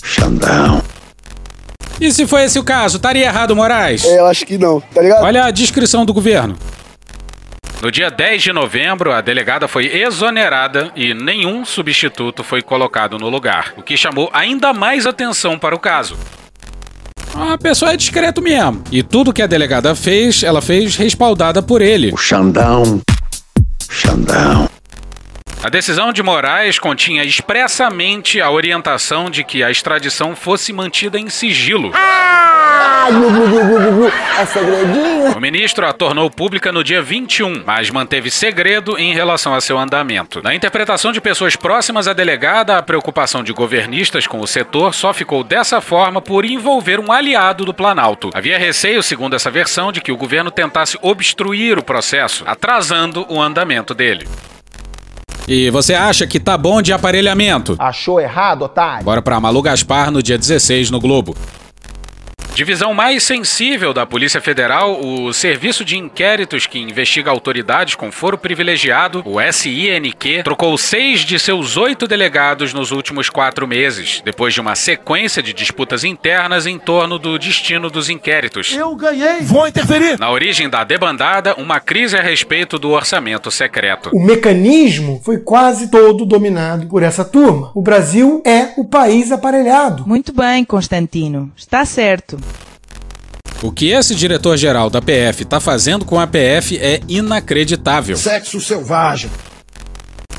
Xandão. 0.03 0.83
E 1.99 2.11
se 2.11 2.27
foi 2.27 2.43
esse 2.43 2.59
o 2.59 2.63
caso, 2.63 2.97
estaria 2.97 3.25
errado, 3.25 3.55
Moraes? 3.55 4.05
É, 4.05 4.19
eu 4.19 4.27
acho 4.27 4.45
que 4.45 4.55
não, 4.55 4.79
tá 4.79 5.01
ligado? 5.01 5.23
Olha 5.23 5.45
a 5.45 5.51
descrição 5.51 6.05
do 6.05 6.13
governo. 6.13 6.55
No 7.81 7.89
dia 7.91 8.11
10 8.11 8.43
de 8.43 8.53
novembro, 8.53 9.11
a 9.11 9.21
delegada 9.21 9.67
foi 9.67 9.87
exonerada 9.87 10.91
e 10.95 11.15
nenhum 11.15 11.65
substituto 11.65 12.43
foi 12.43 12.61
colocado 12.61 13.17
no 13.17 13.27
lugar, 13.27 13.73
o 13.75 13.81
que 13.81 13.97
chamou 13.97 14.29
ainda 14.31 14.71
mais 14.71 15.07
atenção 15.07 15.57
para 15.57 15.73
o 15.73 15.79
caso. 15.79 16.15
A 17.33 17.57
pessoa 17.57 17.93
é 17.93 17.97
discreto 17.97 18.39
mesmo. 18.39 18.83
E 18.91 19.01
tudo 19.01 19.33
que 19.33 19.41
a 19.41 19.47
delegada 19.47 19.95
fez, 19.95 20.43
ela 20.43 20.61
fez 20.61 20.95
respaldada 20.95 21.63
por 21.63 21.81
ele. 21.81 22.11
O 22.13 22.17
Xandão. 22.17 23.01
Xandão. 23.89 24.69
A 25.63 25.69
decisão 25.69 26.11
de 26.11 26.23
Moraes 26.23 26.79
continha 26.79 27.23
expressamente 27.23 28.41
a 28.41 28.49
orientação 28.49 29.29
de 29.29 29.43
que 29.43 29.63
a 29.63 29.69
extradição 29.69 30.35
fosse 30.35 30.73
mantida 30.73 31.19
em 31.19 31.29
sigilo. 31.29 31.91
Ah. 31.93 33.07
É 34.39 34.45
segredinho. 34.45 35.37
O 35.37 35.39
ministro 35.39 35.85
a 35.85 35.93
tornou 35.93 36.31
pública 36.31 36.71
no 36.71 36.83
dia 36.83 37.01
21, 37.01 37.63
mas 37.63 37.91
manteve 37.91 38.31
segredo 38.31 38.97
em 38.97 39.13
relação 39.13 39.53
a 39.53 39.61
seu 39.61 39.77
andamento. 39.77 40.41
Na 40.41 40.55
interpretação 40.55 41.11
de 41.11 41.21
pessoas 41.21 41.55
próximas 41.55 42.07
à 42.07 42.13
delegada, 42.13 42.77
a 42.77 42.81
preocupação 42.81 43.43
de 43.43 43.53
governistas 43.53 44.25
com 44.25 44.39
o 44.39 44.47
setor 44.47 44.95
só 44.95 45.13
ficou 45.13 45.43
dessa 45.43 45.79
forma 45.79 46.21
por 46.21 46.43
envolver 46.43 46.99
um 46.99 47.11
aliado 47.11 47.65
do 47.65 47.73
Planalto. 47.73 48.31
Havia 48.33 48.57
receio, 48.57 49.03
segundo 49.03 49.35
essa 49.35 49.51
versão, 49.51 49.91
de 49.91 50.01
que 50.01 50.11
o 50.11 50.17
governo 50.17 50.49
tentasse 50.49 50.97
obstruir 51.03 51.77
o 51.77 51.83
processo, 51.83 52.43
atrasando 52.47 53.25
o 53.29 53.39
andamento 53.39 53.93
dele. 53.93 54.27
E 55.47 55.69
você 55.69 55.93
acha 55.93 56.27
que 56.27 56.39
tá 56.39 56.57
bom 56.57 56.81
de 56.81 56.93
aparelhamento? 56.93 57.75
Achou 57.79 58.19
errado, 58.19 58.63
otário? 58.63 59.03
Bora 59.03 59.21
pra 59.21 59.39
Malu 59.39 59.61
Gaspar 59.61 60.11
no 60.11 60.21
dia 60.21 60.37
16 60.37 60.91
no 60.91 60.99
Globo. 60.99 61.35
Divisão 62.61 62.93
mais 62.93 63.23
sensível 63.23 63.91
da 63.91 64.05
Polícia 64.05 64.39
Federal, 64.39 65.03
o 65.03 65.33
Serviço 65.33 65.83
de 65.83 65.97
Inquéritos 65.97 66.67
que 66.67 66.77
investiga 66.77 67.31
autoridades 67.31 67.95
com 67.95 68.11
foro 68.11 68.37
privilegiado, 68.37 69.23
o 69.25 69.41
SINQ, 69.51 70.43
trocou 70.43 70.77
seis 70.77 71.21
de 71.21 71.39
seus 71.39 71.75
oito 71.75 72.07
delegados 72.07 72.71
nos 72.71 72.91
últimos 72.91 73.31
quatro 73.31 73.67
meses, 73.67 74.21
depois 74.23 74.53
de 74.53 74.61
uma 74.61 74.75
sequência 74.75 75.41
de 75.41 75.53
disputas 75.53 76.03
internas 76.03 76.67
em 76.67 76.77
torno 76.77 77.17
do 77.17 77.39
destino 77.39 77.89
dos 77.89 78.11
inquéritos. 78.11 78.71
Eu 78.75 78.95
ganhei! 78.95 79.41
Vou 79.41 79.67
interferir! 79.67 80.19
Na 80.19 80.29
origem 80.29 80.69
da 80.69 80.83
debandada, 80.83 81.55
uma 81.55 81.79
crise 81.79 82.15
a 82.15 82.21
respeito 82.21 82.77
do 82.77 82.91
orçamento 82.91 83.49
secreto. 83.49 84.11
O 84.13 84.23
mecanismo 84.23 85.19
foi 85.25 85.39
quase 85.39 85.89
todo 85.89 86.27
dominado 86.27 86.85
por 86.85 87.01
essa 87.01 87.25
turma. 87.25 87.71
O 87.73 87.81
Brasil 87.81 88.39
é 88.45 88.69
o 88.77 88.85
país 88.85 89.31
aparelhado. 89.31 90.03
Muito 90.05 90.31
bem, 90.31 90.63
Constantino. 90.63 91.51
Está 91.57 91.83
certo. 91.85 92.37
O 93.63 93.71
que 93.71 93.89
esse 93.91 94.15
diretor-geral 94.15 94.89
da 94.89 94.99
PF 94.99 95.45
tá 95.45 95.59
fazendo 95.59 96.03
com 96.03 96.19
a 96.19 96.25
PF 96.25 96.79
é 96.79 96.99
inacreditável. 97.07 98.17
Sexo 98.17 98.59
selvagem. 98.59 99.29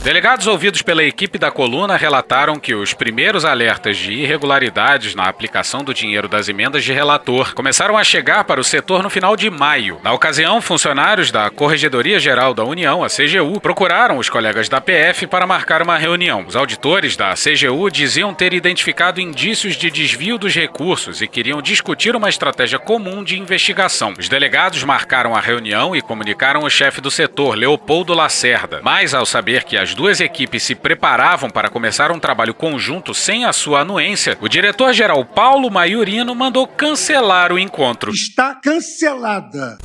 Delegados 0.03 0.49
ouvidos 0.49 0.83
pela 0.83 1.05
equipe 1.05 1.39
da 1.39 1.49
coluna 1.49 1.97
relataram 1.97 2.59
que 2.59 2.75
os 2.75 2.93
primeiros 2.93 3.45
alertas 3.45 3.97
de 3.97 4.13
irregularidades 4.13 5.15
na 5.15 5.29
aplicação 5.29 5.85
do 5.85 5.95
dinheiro 5.95 6.27
das 6.27 6.49
emendas 6.49 6.83
de 6.83 6.93
relator 6.93 7.55
começaram 7.55 7.97
a 7.97 8.03
chegar 8.03 8.43
para 8.43 8.61
o 8.61 8.65
setor 8.65 9.01
no 9.01 9.09
final 9.09 9.37
de 9.37 9.49
maio. 9.49 10.01
Na 10.03 10.13
ocasião, 10.13 10.61
funcionários 10.61 11.31
da 11.31 11.49
Corregedoria 11.51 12.19
Geral 12.19 12.53
da 12.53 12.65
União, 12.65 13.05
a 13.05 13.07
CGU, 13.07 13.61
procuraram 13.61 14.19
os 14.19 14.29
colegas 14.29 14.69
da 14.69 14.81
PF 14.81 15.29
para 15.29 15.47
marcar 15.47 15.81
uma 15.83 15.97
reunião. 15.97 16.45
Os 16.49 16.57
auditores 16.57 17.17
da 17.17 17.35
CGU 17.35 17.89
diziam 17.89 18.35
ter 18.35 18.53
identificado 18.53 19.21
indícios 19.21 19.77
de 19.77 19.89
desvio 19.89 20.37
dos 20.37 20.53
recursos 20.53 21.23
e 21.23 21.29
queriam 21.29 21.63
discutir 21.63 22.17
uma 22.17 22.29
estratégia 22.29 22.81
comum 22.81 23.23
de 23.23 23.39
investigação. 23.39 24.15
Os 24.19 24.29
delegados 24.29 24.83
marcaram 24.83 25.33
a 25.33 25.41
reunião 25.41 25.95
e 25.95 26.03
comunicaram 26.03 26.65
o 26.65 26.71
chefe 26.71 27.01
do 27.01 27.11
setor, 27.11 27.55
Leopoldo 27.55 28.13
Lacerda. 28.15 28.81
Mas 28.83 29.15
ao 29.15 29.25
saber 29.25 29.63
que 29.63 29.77
as 29.77 29.92
duas 29.95 30.21
equipes 30.21 30.63
se 30.63 30.75
preparavam 30.75 31.51
para 31.51 31.69
começar 31.69 32.11
um 32.13 32.19
trabalho 32.19 32.55
conjunto 32.55 33.13
sem 33.15 33.45
a 33.45 33.53
sua 33.53 33.81
anuência, 33.81 34.37
o 34.41 34.49
diretor-geral 34.49 35.25
Paulo 35.25 35.71
Maiorino 35.71 36.35
mandou 36.35 36.67
cancelar 36.67 37.53
o 37.53 37.59
encontro. 37.59 38.11
Está 38.13 38.55
cancelada. 38.55 39.79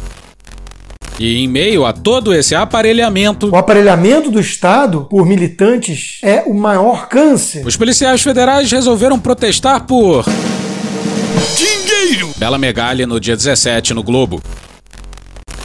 E 1.20 1.44
em 1.44 1.48
meio 1.48 1.84
a 1.84 1.92
todo 1.94 2.32
esse 2.34 2.54
aparelhamento, 2.54 3.50
O 3.50 3.56
aparelhamento 3.56 4.30
do 4.30 4.40
Estado 4.40 5.08
por 5.10 5.26
militantes 5.26 6.20
é 6.22 6.44
o 6.46 6.54
maior 6.54 7.08
câncer. 7.08 7.66
os 7.66 7.76
policiais 7.76 8.22
federais 8.22 8.72
resolveram 8.72 9.20
protestar 9.20 9.86
por. 9.86 10.26
Dinheiro! 11.56 12.32
Bela 12.38 12.58
Megali 12.58 13.06
no 13.06 13.20
dia 13.20 13.36
17 13.36 13.94
no 13.94 14.04
Globo. 14.04 14.42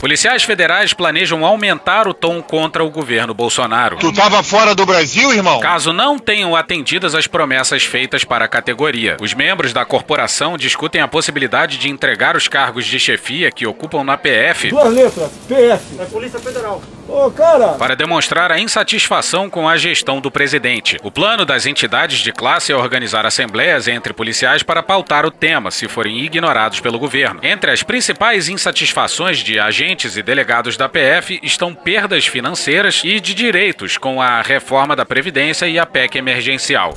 Policiais 0.03 0.43
federais 0.43 0.91
planejam 0.91 1.45
aumentar 1.45 2.09
o 2.09 2.13
tom 2.13 2.41
contra 2.41 2.83
o 2.83 2.89
governo 2.89 3.33
Bolsonaro. 3.33 3.95
Tu 3.95 4.11
tava 4.11 4.43
fora 4.43 4.75
do 4.75 4.85
Brasil, 4.85 5.31
irmão? 5.31 5.61
Caso 5.61 5.93
não 5.93 6.19
tenham 6.19 6.57
atendidas 6.57 7.15
as 7.15 7.25
promessas 7.25 7.85
feitas 7.85 8.25
para 8.25 8.43
a 8.43 8.47
categoria, 8.49 9.15
os 9.21 9.33
membros 9.33 9.71
da 9.71 9.85
corporação 9.85 10.57
discutem 10.57 10.99
a 10.99 11.07
possibilidade 11.07 11.77
de 11.77 11.89
entregar 11.89 12.35
os 12.35 12.49
cargos 12.49 12.85
de 12.85 12.99
chefia 12.99 13.49
que 13.49 13.65
ocupam 13.65 14.03
na 14.03 14.17
PF 14.17 14.71
Duas 14.71 14.93
letras. 14.93 15.31
PF. 15.47 15.97
É 15.97 16.03
Polícia 16.03 16.39
Federal. 16.39 16.81
Ô, 17.13 17.29
cara. 17.29 17.73
para 17.73 17.95
demonstrar 17.95 18.51
a 18.51 18.59
insatisfação 18.59 19.47
com 19.47 19.69
a 19.69 19.77
gestão 19.77 20.19
do 20.19 20.31
presidente. 20.31 20.97
O 21.03 21.11
plano 21.11 21.45
das 21.45 21.67
entidades 21.67 22.19
de 22.19 22.31
classe 22.31 22.71
é 22.71 22.75
organizar 22.75 23.23
assembleias 23.23 23.87
entre 23.87 24.13
policiais 24.13 24.63
para 24.63 24.81
pautar 24.81 25.23
o 25.23 25.29
tema, 25.29 25.69
se 25.69 25.87
forem 25.87 26.19
ignorados 26.21 26.79
pelo 26.79 26.97
governo. 26.97 27.39
Entre 27.43 27.69
as 27.69 27.83
principais 27.83 28.49
insatisfações 28.49 29.37
de 29.37 29.59
agentes 29.59 30.17
e 30.17 30.23
delegados 30.23 30.75
da 30.75 30.89
PF 30.89 31.39
estão 31.43 31.75
perdas 31.75 32.25
financeiras 32.25 33.01
e 33.03 33.19
de 33.19 33.35
direitos 33.35 33.95
com 33.95 34.19
a 34.19 34.41
reforma 34.41 34.95
da 34.95 35.05
Previdência 35.05 35.67
e 35.67 35.77
a 35.77 35.85
PEC 35.85 36.17
emergencial. 36.17 36.95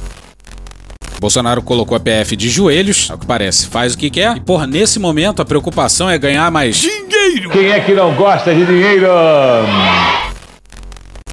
Bolsonaro 1.19 1.63
colocou 1.63 1.97
a 1.97 2.01
PF 2.01 2.37
de 2.37 2.49
joelhos, 2.49 3.11
ao 3.11 3.19
que 3.19 3.27
parece, 3.27 3.67
faz 3.67 3.95
o 3.95 3.99
que 3.99 4.11
quer, 4.11 4.37
e 4.37 4.41
por 4.41 4.67
nesse 4.67 4.99
momento 4.99 5.41
a 5.41 5.45
preocupação 5.45 6.09
é 6.11 6.19
ganhar 6.19 6.51
mais 6.51 6.77
dinheiro. 6.77 7.51
Quem 7.51 7.71
é 7.71 7.81
que 7.81 7.93
não 7.93 8.15
gosta 8.15 8.55
de 8.55 8.65
dinheiro? 8.67 9.07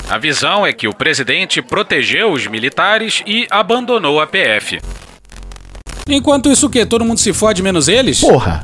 A 0.10 0.18
visão 0.18 0.66
é 0.66 0.72
que 0.72 0.88
o 0.88 0.94
presidente 0.94 1.62
protegeu 1.62 2.32
os 2.32 2.48
militares 2.48 3.24
e 3.26 3.48
abandonou 3.50 4.22
a 4.22 4.28
PF. 4.28 4.80
Enquanto 6.08 6.52
isso 6.52 6.68
o 6.68 6.70
quê? 6.70 6.86
Todo 6.86 7.06
mundo 7.06 7.20
se 7.20 7.34
fode 7.34 7.64
menos 7.64 7.88
eles? 7.88 8.20
Porra. 8.20 8.64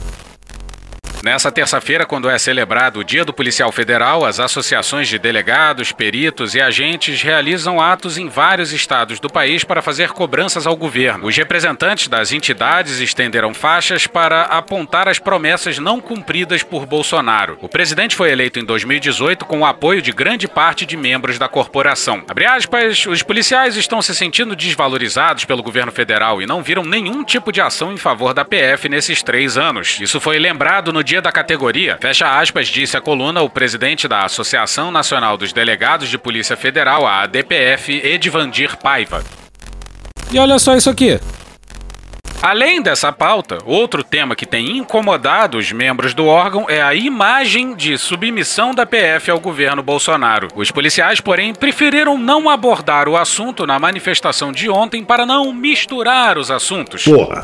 Nessa 1.21 1.51
terça-feira, 1.51 2.05
quando 2.05 2.29
é 2.29 2.37
celebrado 2.37 3.01
o 3.01 3.03
Dia 3.03 3.25
do 3.25 3.33
Policial 3.33 3.73
Federal, 3.73 4.23
as 4.23 4.39
associações 4.39 5.09
de 5.09 5.19
delegados, 5.19 5.91
peritos 5.91 6.55
e 6.55 6.61
agentes 6.61 7.21
realizam 7.21 7.81
atos 7.81 8.17
em 8.17 8.29
vários 8.29 8.71
estados 8.71 9.19
do 9.19 9.29
país 9.29 9.65
para 9.65 9.81
fazer 9.81 10.11
cobranças 10.11 10.65
ao 10.65 10.77
governo. 10.77 11.27
Os 11.27 11.35
representantes 11.35 12.07
das 12.07 12.31
entidades 12.31 13.01
estenderam 13.01 13.53
faixas 13.53 14.07
para 14.07 14.43
apontar 14.43 15.09
as 15.09 15.19
promessas 15.19 15.77
não 15.77 15.99
cumpridas 15.99 16.63
por 16.63 16.85
Bolsonaro. 16.85 17.57
O 17.61 17.67
presidente 17.67 18.15
foi 18.15 18.31
eleito 18.31 18.57
em 18.57 18.63
2018 18.63 19.45
com 19.45 19.59
o 19.59 19.65
apoio 19.65 20.01
de 20.01 20.13
grande 20.13 20.47
parte 20.47 20.85
de 20.85 20.95
membros 20.95 21.37
da 21.37 21.49
corporação. 21.49 22.23
Aspas, 22.49 23.05
os 23.05 23.21
policiais 23.21 23.75
estão 23.75 24.01
se 24.01 24.15
sentindo 24.15 24.55
desvalorizados 24.55 25.45
pelo 25.45 25.61
governo 25.61 25.91
federal 25.91 26.41
e 26.41 26.47
não 26.47 26.63
viram 26.63 26.83
nenhum 26.83 27.23
tipo 27.23 27.51
de 27.51 27.61
ação 27.61 27.93
em 27.93 27.97
favor 27.97 28.33
da 28.33 28.43
PF 28.43 28.89
nesses 28.89 29.21
três 29.21 29.57
anos. 29.57 29.99
Isso 29.99 30.19
foi 30.19 30.39
lembrado 30.39 30.91
no 30.91 31.03
dia 31.09 31.21
da 31.23 31.31
categoria. 31.31 31.97
Fecha 31.99 32.39
aspas, 32.39 32.67
disse 32.67 32.95
a 32.95 33.01
coluna 33.01 33.41
o 33.41 33.49
presidente 33.49 34.07
da 34.07 34.25
Associação 34.25 34.91
Nacional 34.91 35.37
dos 35.37 35.51
Delegados 35.51 36.07
de 36.07 36.19
Polícia 36.19 36.55
Federal, 36.55 37.07
a 37.07 37.23
ADPF, 37.23 37.99
Edvandir 38.05 38.77
Paiva. 38.77 39.23
E 40.31 40.37
olha 40.37 40.59
só 40.59 40.75
isso 40.75 40.87
aqui. 40.87 41.19
Além 42.39 42.79
dessa 42.79 43.11
pauta, 43.11 43.57
outro 43.65 44.03
tema 44.03 44.35
que 44.35 44.45
tem 44.45 44.77
incomodado 44.77 45.57
os 45.57 45.71
membros 45.71 46.13
do 46.13 46.27
órgão 46.27 46.67
é 46.69 46.79
a 46.79 46.93
imagem 46.93 47.75
de 47.75 47.97
submissão 47.97 48.75
da 48.75 48.85
PF 48.85 49.31
ao 49.31 49.39
governo 49.39 49.81
Bolsonaro. 49.81 50.47
Os 50.55 50.69
policiais, 50.69 51.19
porém, 51.19 51.55
preferiram 51.55 52.19
não 52.19 52.47
abordar 52.47 53.09
o 53.09 53.17
assunto 53.17 53.65
na 53.65 53.79
manifestação 53.79 54.51
de 54.51 54.69
ontem 54.69 55.03
para 55.03 55.25
não 55.25 55.51
misturar 55.51 56.37
os 56.37 56.51
assuntos. 56.51 57.03
Porra. 57.03 57.43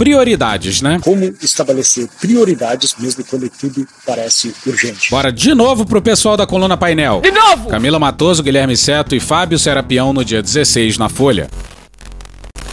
Prioridades, 0.00 0.80
né? 0.80 0.98
Como 1.02 1.22
estabelecer 1.42 2.08
prioridades 2.18 2.94
mesmo 2.98 3.22
quando 3.22 3.50
tudo 3.50 3.86
parece 4.06 4.54
urgente. 4.66 5.10
Bora 5.10 5.30
de 5.30 5.54
novo 5.54 5.84
pro 5.84 6.00
pessoal 6.00 6.38
da 6.38 6.46
coluna 6.46 6.74
painel. 6.74 7.20
De 7.20 7.30
novo! 7.30 7.68
Camila 7.68 7.98
Matoso, 7.98 8.42
Guilherme 8.42 8.78
Seto 8.78 9.14
e 9.14 9.20
Fábio 9.20 9.58
Serapião 9.58 10.14
no 10.14 10.24
dia 10.24 10.40
16 10.40 10.96
na 10.96 11.10
Folha. 11.10 11.50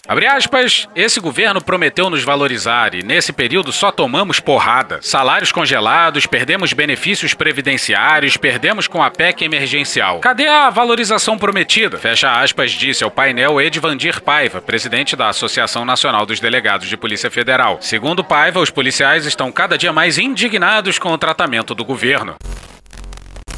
Abre 0.07 0.25
aspas, 0.25 0.87
esse 0.95 1.19
governo 1.19 1.61
prometeu 1.61 2.09
nos 2.09 2.23
valorizar 2.23 2.95
e 2.95 3.03
nesse 3.03 3.33
período 3.33 3.73
só 3.73 3.91
tomamos 3.91 4.39
porrada. 4.39 4.99
Salários 5.01 5.51
congelados, 5.51 6.25
perdemos 6.25 6.71
benefícios 6.71 7.33
previdenciários, 7.33 8.37
perdemos 8.37 8.87
com 8.87 9.03
a 9.03 9.11
PEC 9.11 9.43
emergencial. 9.43 10.19
Cadê 10.19 10.47
a 10.47 10.69
valorização 10.69 11.37
prometida? 11.37 11.97
Fecha 11.97 12.31
aspas, 12.39 12.71
disse 12.71 13.03
ao 13.03 13.11
painel 13.11 13.59
Edvandir 13.59 14.21
Paiva, 14.21 14.61
presidente 14.61 15.13
da 15.13 15.27
Associação 15.27 15.83
Nacional 15.83 16.25
dos 16.25 16.39
Delegados 16.39 16.87
de 16.87 16.95
Polícia 16.95 17.29
Federal. 17.29 17.79
Segundo 17.81 18.23
Paiva, 18.23 18.61
os 18.61 18.69
policiais 18.69 19.25
estão 19.25 19.51
cada 19.51 19.77
dia 19.77 19.91
mais 19.91 20.17
indignados 20.17 20.97
com 20.97 21.11
o 21.11 21.17
tratamento 21.17 21.75
do 21.75 21.83
governo. 21.83 22.37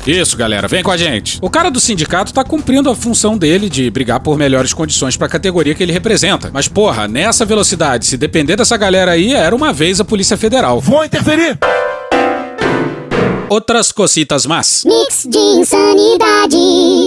Isso, 0.07 0.35
galera, 0.37 0.67
vem 0.67 0.81
com 0.81 0.91
a 0.91 0.97
gente. 0.97 1.37
O 1.41 1.49
cara 1.49 1.69
do 1.69 1.79
sindicato 1.79 2.33
tá 2.33 2.43
cumprindo 2.43 2.89
a 2.89 2.95
função 2.95 3.37
dele 3.37 3.69
de 3.69 3.89
brigar 3.89 4.19
por 4.19 4.37
melhores 4.37 4.73
condições 4.73 5.17
pra 5.17 5.27
categoria 5.27 5.75
que 5.75 5.83
ele 5.83 5.91
representa. 5.91 6.49
Mas, 6.53 6.67
porra, 6.67 7.07
nessa 7.07 7.45
velocidade, 7.45 8.05
se 8.05 8.17
depender 8.17 8.55
dessa 8.55 8.77
galera 8.77 9.11
aí, 9.11 9.33
era 9.33 9.55
uma 9.55 9.71
vez 9.71 9.99
a 9.99 10.05
Polícia 10.05 10.37
Federal. 10.37 10.79
Vou 10.79 11.03
interferir! 11.03 11.57
Outras 13.49 13.91
cocitas 13.91 14.45
más. 14.45 14.83
Mix 14.85 15.25
de 15.27 15.39
insanidade. 15.39 16.55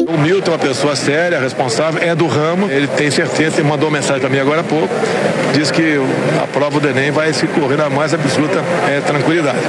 O 0.08 0.18
Milton 0.18 0.50
é 0.50 0.54
uma 0.54 0.58
pessoa 0.58 0.96
séria, 0.96 1.38
responsável, 1.38 2.02
é 2.02 2.16
do 2.16 2.26
ramo. 2.26 2.68
Ele 2.68 2.88
tem 2.88 3.12
certeza, 3.12 3.60
ele 3.60 3.68
mandou 3.68 3.88
mensagem 3.92 4.20
para 4.20 4.28
mim 4.28 4.40
agora 4.40 4.60
há 4.60 4.64
pouco. 4.64 4.92
Diz 5.54 5.70
que 5.70 6.00
a 6.42 6.46
prova 6.48 6.80
do 6.80 6.88
Enem 6.88 7.12
vai 7.12 7.32
se 7.32 7.46
correr 7.46 7.76
na 7.76 7.88
mais 7.88 8.12
absoluta 8.12 8.58
é, 8.88 9.00
tranquilidade. 9.00 9.60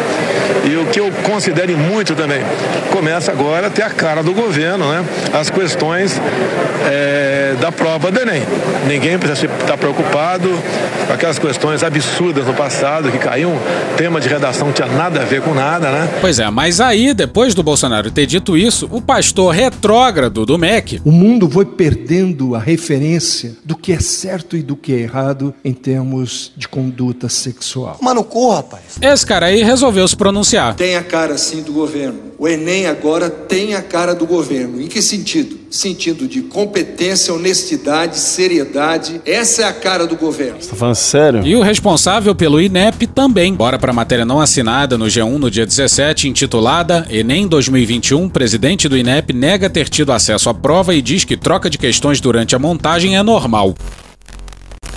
E 0.65 0.75
o 0.77 0.85
que 0.87 0.99
eu 0.99 1.11
considero 1.23 1.77
muito 1.77 2.15
também, 2.15 2.41
começa 2.91 3.31
agora 3.31 3.67
a 3.67 3.69
ter 3.69 3.83
a 3.83 3.89
cara 3.89 4.23
do 4.23 4.33
governo, 4.33 4.91
né? 4.91 5.05
As 5.31 5.49
questões 5.49 6.19
é, 6.89 7.55
da 7.59 7.71
prova 7.71 8.09
do 8.09 8.19
Enem. 8.19 8.41
Ninguém 8.87 9.19
precisa 9.19 9.45
estar 9.45 9.77
preocupado 9.77 10.49
com 11.05 11.13
aquelas 11.13 11.37
questões 11.37 11.83
absurdas 11.83 12.45
no 12.45 12.53
passado, 12.53 13.11
que 13.11 13.17
caiu 13.17 13.49
um 13.49 13.59
tema 13.97 14.21
de 14.21 14.29
redação 14.29 14.69
que 14.69 14.81
tinha 14.81 14.87
nada 14.87 15.21
a 15.21 15.25
ver 15.25 15.41
com 15.41 15.53
nada, 15.53 15.91
né? 15.91 16.09
Pois 16.21 16.39
é, 16.39 16.49
mas 16.49 16.62
aí, 16.79 17.13
depois 17.13 17.53
do 17.53 17.61
Bolsonaro 17.61 18.09
ter 18.09 18.25
dito 18.25 18.55
isso, 18.55 18.87
o 18.89 19.01
pastor 19.01 19.53
retrógrado 19.53 20.45
do 20.45 20.57
MEC. 20.57 21.01
O 21.03 21.11
mundo 21.11 21.49
foi 21.49 21.65
perdendo 21.65 22.55
a 22.55 22.59
referência 22.59 23.57
do 23.65 23.75
que 23.75 23.91
é 23.91 23.99
certo 23.99 24.55
e 24.55 24.61
do 24.61 24.75
que 24.75 24.93
é 24.93 24.99
errado 24.99 25.53
em 25.63 25.73
termos 25.73 26.53
de 26.55 26.67
conduta 26.67 27.27
sexual. 27.27 27.97
Mano, 28.01 28.23
corra, 28.23 28.57
rapaz. 28.57 28.97
Esse 29.01 29.25
cara 29.25 29.47
aí 29.47 29.61
resolveu 29.61 30.07
se 30.07 30.15
pronunciar. 30.15 30.75
Tem 30.75 30.95
a 30.95 31.03
cara 31.03 31.37
sim 31.37 31.61
do 31.61 31.73
governo. 31.73 32.19
O 32.43 32.47
Enem 32.49 32.87
agora 32.87 33.29
tem 33.29 33.73
a 33.73 33.81
cara 33.81 34.13
do 34.13 34.27
governo. 34.27 34.81
Em 34.81 34.87
que 34.87 35.01
sentido? 35.01 35.57
Sentido 35.71 36.27
de 36.27 36.41
competência, 36.41 37.33
honestidade, 37.33 38.19
seriedade. 38.19 39.21
Essa 39.25 39.61
é 39.61 39.65
a 39.65 39.71
cara 39.71 40.05
do 40.05 40.17
governo. 40.17 40.57
Você 40.59 40.71
tá 40.71 40.75
falando 40.75 40.95
sério? 40.95 41.47
E 41.47 41.55
o 41.55 41.61
responsável 41.61 42.35
pelo 42.35 42.59
INEP 42.59 43.07
também. 43.07 43.53
Bora 43.53 43.79
pra 43.79 43.93
matéria 43.93 44.25
não 44.25 44.41
assinada 44.41 44.97
no 44.97 45.05
G1 45.05 45.37
no 45.37 45.49
dia 45.49 45.65
17, 45.65 46.27
intitulada 46.27 47.07
Enem 47.09 47.47
2021, 47.47 48.27
presidente 48.27 48.89
do 48.89 48.97
INEP 48.97 49.31
nega 49.31 49.69
ter 49.69 49.87
tido 49.87 50.11
acesso 50.11 50.49
à 50.49 50.53
prova 50.53 50.93
e 50.93 51.01
diz 51.01 51.23
que 51.23 51.37
troca 51.37 51.69
de 51.69 51.77
questões 51.77 52.19
durante 52.19 52.57
a 52.57 52.59
montagem 52.59 53.15
é 53.15 53.23
normal. 53.23 53.73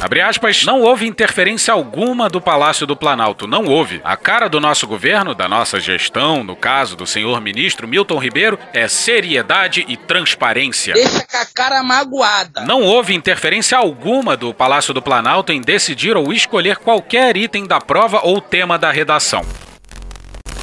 Abre 0.06 0.20
aspas, 0.20 0.62
não 0.62 0.82
houve 0.82 1.04
interferência 1.04 1.74
alguma 1.74 2.28
do 2.28 2.40
Palácio 2.40 2.86
do 2.86 2.94
Planalto, 2.94 3.48
não 3.48 3.64
houve. 3.64 4.00
A 4.04 4.16
cara 4.16 4.48
do 4.48 4.60
nosso 4.60 4.86
governo, 4.86 5.34
da 5.34 5.48
nossa 5.48 5.80
gestão, 5.80 6.44
no 6.44 6.54
caso 6.54 6.94
do 6.94 7.04
senhor 7.04 7.40
ministro 7.40 7.88
Milton 7.88 8.16
Ribeiro, 8.16 8.56
é 8.72 8.86
seriedade 8.86 9.84
e 9.88 9.96
transparência. 9.96 10.94
Deixa 10.94 11.26
com 11.26 11.36
a 11.36 11.46
cara 11.52 11.82
magoada. 11.82 12.60
Não 12.60 12.82
houve 12.82 13.16
interferência 13.16 13.76
alguma 13.76 14.36
do 14.36 14.54
Palácio 14.54 14.94
do 14.94 15.02
Planalto 15.02 15.50
em 15.50 15.60
decidir 15.60 16.16
ou 16.16 16.32
escolher 16.32 16.76
qualquer 16.76 17.36
item 17.36 17.66
da 17.66 17.80
prova 17.80 18.20
ou 18.22 18.40
tema 18.40 18.78
da 18.78 18.92
redação. 18.92 19.44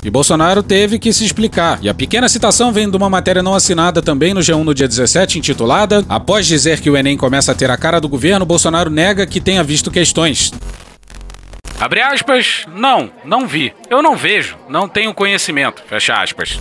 E 0.03 0.09
Bolsonaro 0.09 0.61
teve 0.61 0.99
que 0.99 1.13
se 1.13 1.23
explicar. 1.23 1.79
E 1.81 1.87
a 1.87 1.93
pequena 1.93 2.27
citação 2.27 2.71
vem 2.73 2.89
de 2.89 2.97
uma 2.97 3.09
matéria 3.09 3.41
não 3.41 3.53
assinada 3.55 4.01
também 4.01 4.33
no 4.33 4.41
G1 4.41 4.63
no 4.63 4.73
dia 4.73 4.87
17, 4.87 5.39
intitulada 5.39 6.03
Após 6.09 6.45
dizer 6.45 6.81
que 6.81 6.89
o 6.89 6.97
Enem 6.97 7.17
começa 7.17 7.51
a 7.51 7.55
ter 7.55 7.71
a 7.71 7.77
cara 7.77 8.01
do 8.01 8.09
governo, 8.09 8.45
Bolsonaro 8.45 8.89
nega 8.89 9.25
que 9.25 9.39
tenha 9.39 9.63
visto 9.63 9.89
questões. 9.89 10.51
Abre 11.79 12.01
aspas, 12.01 12.65
não, 12.75 13.09
não 13.25 13.47
vi. 13.47 13.73
Eu 13.89 14.01
não 14.01 14.15
vejo, 14.15 14.57
não 14.69 14.87
tenho 14.87 15.13
conhecimento. 15.13 15.81
Fecha 15.87 16.13
aspas. 16.21 16.59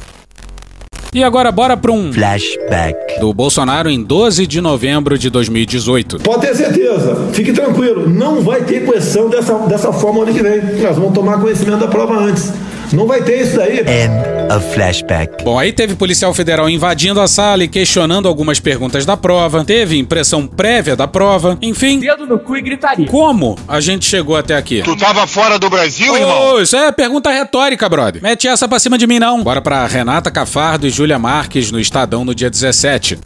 E 1.14 1.22
agora 1.22 1.52
bora 1.52 1.76
para 1.76 1.92
um 1.92 2.10
flashback 2.10 3.20
do 3.20 3.34
Bolsonaro 3.34 3.90
em 3.90 4.02
12 4.02 4.46
de 4.46 4.60
novembro 4.62 5.18
de 5.18 5.28
2018. 5.28 6.20
Pode 6.20 6.46
ter 6.46 6.54
certeza, 6.54 7.28
fique 7.34 7.52
tranquilo, 7.52 8.08
não 8.08 8.40
vai 8.40 8.62
ter 8.64 8.90
questão 8.90 9.28
dessa, 9.28 9.58
dessa 9.58 9.92
forma 9.92 10.22
ano 10.22 10.32
que 10.32 10.42
vem. 10.42 10.80
Nós 10.80 10.96
vamos 10.96 11.12
tomar 11.12 11.38
conhecimento 11.38 11.80
da 11.80 11.88
prova 11.88 12.14
antes. 12.18 12.50
Não 12.92 13.06
vai 13.06 13.22
ter 13.22 13.40
isso 13.42 13.56
daí. 13.56 13.78
End 13.80 14.52
of 14.54 14.74
flashback. 14.74 15.42
Bom, 15.44 15.58
aí 15.58 15.72
teve 15.72 15.94
policial 15.94 16.34
federal 16.34 16.68
invadindo 16.68 17.20
a 17.20 17.26
sala 17.26 17.64
e 17.64 17.68
questionando 17.68 18.28
algumas 18.28 18.60
perguntas 18.60 19.06
da 19.06 19.16
prova. 19.16 19.64
Teve 19.64 19.98
impressão 19.98 20.46
prévia 20.46 20.94
da 20.94 21.08
prova. 21.08 21.56
Enfim. 21.62 22.00
Dedo 22.00 22.26
no 22.26 22.38
cu 22.38 22.56
e 22.56 22.62
gritaria. 22.62 23.06
Como 23.06 23.56
a 23.66 23.80
gente 23.80 24.04
chegou 24.04 24.36
até 24.36 24.56
aqui? 24.56 24.82
Tu 24.82 24.96
tava 24.96 25.26
fora 25.26 25.58
do 25.58 25.70
Brasil, 25.70 26.12
Ô, 26.12 26.16
irmão? 26.16 26.60
isso 26.60 26.76
é 26.76 26.92
pergunta 26.92 27.30
retórica, 27.30 27.88
brother. 27.88 28.22
Mete 28.22 28.46
essa 28.46 28.68
pra 28.68 28.78
cima 28.78 28.98
de 28.98 29.06
mim, 29.06 29.18
não. 29.18 29.42
Bora 29.42 29.60
pra 29.62 29.86
Renata 29.86 30.30
Cafardo 30.30 30.86
e 30.86 30.90
Júlia 30.90 31.18
Marques 31.18 31.70
no 31.70 31.80
Estadão 31.80 32.24
no 32.24 32.34
dia 32.34 32.50
17. 32.50 33.18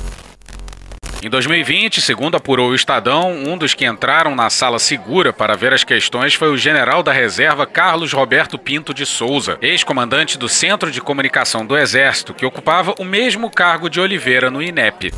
Em 1.22 1.30
2020, 1.30 2.02
segundo 2.02 2.36
apurou 2.36 2.70
o 2.70 2.74
Estadão, 2.74 3.32
um 3.32 3.56
dos 3.56 3.72
que 3.72 3.86
entraram 3.86 4.34
na 4.34 4.50
sala 4.50 4.78
segura 4.78 5.32
para 5.32 5.56
ver 5.56 5.72
as 5.72 5.82
questões 5.82 6.34
foi 6.34 6.50
o 6.50 6.58
general 6.58 7.02
da 7.02 7.10
reserva 7.10 7.66
Carlos 7.66 8.12
Roberto 8.12 8.58
Pinto 8.58 8.92
de 8.92 9.06
Souza, 9.06 9.56
ex-comandante 9.62 10.36
do 10.36 10.46
Centro 10.46 10.90
de 10.90 11.00
Comunicação 11.00 11.64
do 11.64 11.76
Exército, 11.76 12.34
que 12.34 12.44
ocupava 12.44 12.94
o 12.98 13.04
mesmo 13.04 13.50
cargo 13.50 13.88
de 13.88 13.98
Oliveira 13.98 14.50
no 14.50 14.62
INEP. 14.62 15.12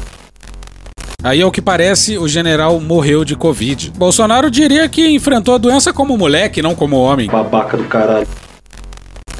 Aí, 1.21 1.43
ao 1.43 1.51
que 1.51 1.61
parece, 1.61 2.17
o 2.17 2.29
general 2.29 2.79
morreu 2.79 3.25
de 3.25 3.35
Covid. 3.35 3.91
Bolsonaro 3.97 4.53
diria 4.53 4.89
que 4.89 5.09
enfrentou 5.09 5.57
a 5.57 5.59
doença 5.59 5.93
como 5.93 6.17
moleque, 6.17 6.63
não 6.63 6.77
como 6.77 6.97
homem. 6.97 7.29
Babaca 7.29 7.77
do 7.77 7.85
caralho. 7.85 8.29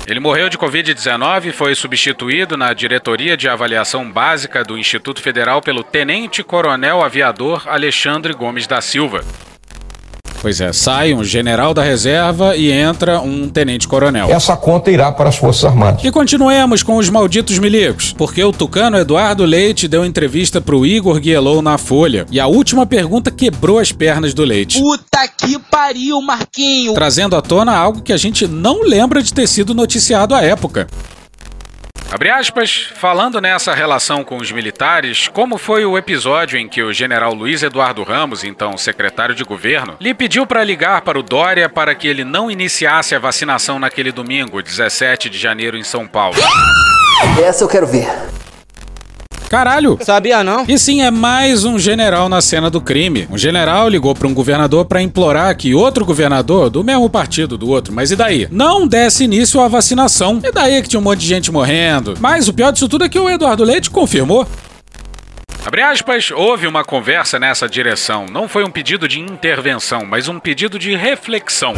Ele 0.09 0.21
morreu 0.21 0.49
de 0.49 0.57
Covid-19 0.57 1.49
e 1.49 1.53
foi 1.53 1.75
substituído 1.75 2.57
na 2.57 2.73
diretoria 2.73 3.37
de 3.37 3.47
avaliação 3.47 4.11
básica 4.11 4.65
do 4.65 4.79
Instituto 4.79 5.21
Federal 5.21 5.61
pelo 5.61 5.85
Tenente 5.85 6.43
Coronel 6.43 7.03
Aviador 7.03 7.69
Alexandre 7.69 8.33
Gomes 8.33 8.67
da 8.67 8.81
Silva. 8.81 9.23
Pois 10.41 10.61
é, 10.61 10.73
sai 10.73 11.13
um 11.13 11.25
general 11.25 11.75
da 11.75 11.83
reserva 11.83 12.57
e 12.57 12.71
entra 12.71 13.21
um 13.21 13.49
tenente-coronel. 13.49 14.31
Essa 14.31 14.57
conta 14.57 14.91
irá 14.91 15.11
para 15.11 15.29
as 15.29 15.37
Forças 15.37 15.65
Armadas. 15.65 16.05
E 16.05 16.11
continuemos 16.11 16.83
com 16.83 16.97
os 16.97 17.11
malditos 17.11 17.59
milicos, 17.59 18.15
porque 18.17 18.43
o 18.43 18.53
tucano 18.53 18.97
Eduardo 18.97 19.45
Leite 19.45 19.89
deu 19.89 20.05
entrevista 20.05 20.61
pro 20.61 20.87
Igor 20.87 21.19
Guielou 21.19 21.61
na 21.61 21.77
Folha. 21.77 22.27
E 22.31 22.39
a 22.39 22.47
última 22.47 22.87
pergunta 22.87 23.31
quebrou 23.31 23.79
as 23.79 23.91
pernas 23.91 24.33
do 24.33 24.45
Leite. 24.45 24.81
Puta 24.81 25.27
que 25.29 25.59
pariu, 25.59 26.21
Marquinho. 26.23 26.95
Trazendo 26.95 27.35
à 27.35 27.43
tona 27.43 27.77
algo 27.77 28.03
que 28.03 28.13
a 28.13 28.17
gente 28.17 28.47
não 28.47 28.83
lembra 28.83 29.23
de 29.23 29.33
ter 29.33 29.47
sido 29.49 29.75
noticiado 29.75 30.35
à 30.35 30.43
época. 30.43 30.87
Abre 32.11 32.31
aspas, 32.31 32.91
falando 32.95 33.39
nessa 33.39 33.75
relação 33.75 34.25
com 34.25 34.39
os 34.39 34.51
militares, 34.51 35.29
como 35.29 35.59
foi 35.59 35.85
o 35.85 35.99
episódio 35.99 36.59
em 36.59 36.67
que 36.67 36.83
o 36.83 36.91
general 36.91 37.35
Luiz 37.35 37.63
Eduardo 37.63 38.03
Ramos, 38.03 38.45
então 38.45 38.79
secretário 38.79 39.35
de 39.35 39.45
governo, 39.45 39.95
lhe 40.01 40.15
pediu 40.15 40.47
para 40.47 40.65
ligar 40.65 41.03
para 41.03 41.19
o 41.19 41.23
Dória 41.23 41.69
para 41.69 41.95
que 41.95 42.09
ele 42.09 42.25
não 42.25 42.51
iniciasse 42.51 43.15
a 43.15 43.19
vacinação 43.19 43.79
naquele 43.79 44.11
domingo, 44.11 44.63
17 44.63 45.29
de 45.29 45.37
janeiro, 45.37 45.77
em 45.77 45.85
São 45.85 46.07
Paulo. 46.07 46.39
Essa 47.45 47.65
eu 47.65 47.69
quero 47.69 47.87
ver. 47.87 48.09
Caralho! 49.49 49.99
Sabia 50.03 50.45
não? 50.45 50.65
E 50.69 50.79
sim, 50.79 51.01
é 51.01 51.11
mais 51.11 51.65
um 51.65 51.79
general 51.79 52.29
na 52.29 52.41
cena 52.43 52.69
do 52.69 52.81
crime. 52.81 53.27
Um 53.31 53.39
general 53.39 53.89
ligou 53.89 54.15
para 54.15 54.29
um 54.29 54.35
governador 54.35 54.85
para 54.85 55.01
implorar 55.01 55.57
que 55.57 55.75
outro 55.75 56.05
governador, 56.05 56.69
do 56.69 56.85
mesmo 56.85 57.09
partido 57.09 57.57
do 57.57 57.69
outro, 57.69 57.93
mas 57.93 58.11
e 58.11 58.17
daí? 58.17 58.47
Não 58.51 58.87
desse 58.87 59.25
início 59.25 59.61
à 59.61 59.67
vacinação. 59.67 60.41
E 60.45 60.53
daí 60.53 60.83
que 60.83 60.89
tinha 60.89 61.01
um 61.01 61.03
monte 61.03 61.21
de 61.21 61.27
gente 61.27 61.51
morrendo. 61.51 62.15
Mas 62.21 62.47
o 62.47 62.53
pior 62.53 62.73
disso 62.73 62.89
tudo 62.89 63.05
é 63.05 63.09
que 63.09 63.19
o 63.19 63.29
Eduardo 63.29 63.65
Leite 63.65 63.91
confirmou. 63.91 64.47
Abre 65.69 65.83
aspas, 65.83 66.31
houve 66.31 66.67
uma 66.67 66.83
conversa 66.83 67.39
nessa 67.39 67.69
direção. 67.69 68.25
Não 68.25 68.49
foi 68.49 68.65
um 68.65 68.71
pedido 68.71 69.07
de 69.07 69.21
intervenção, 69.21 70.03
mas 70.07 70.27
um 70.27 70.41
pedido 70.41 70.79
de 70.79 70.97
reflexão. 70.97 71.75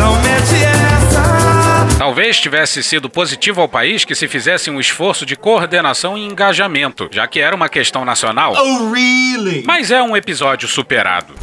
Talvez 1.98 2.38
tivesse 2.38 2.84
sido 2.84 3.10
positivo 3.10 3.60
ao 3.60 3.68
país 3.68 4.04
que 4.04 4.14
se 4.14 4.28
fizesse 4.28 4.70
um 4.70 4.78
esforço 4.78 5.26
de 5.26 5.34
coordenação 5.34 6.16
e 6.16 6.24
engajamento, 6.24 7.08
já 7.10 7.26
que 7.26 7.40
era 7.40 7.56
uma 7.56 7.68
questão 7.68 8.04
nacional. 8.04 8.54
Oh, 8.56 8.92
really? 8.92 9.64
Mas 9.66 9.90
é 9.90 10.00
um 10.00 10.16
episódio 10.16 10.68
superado. 10.68 11.34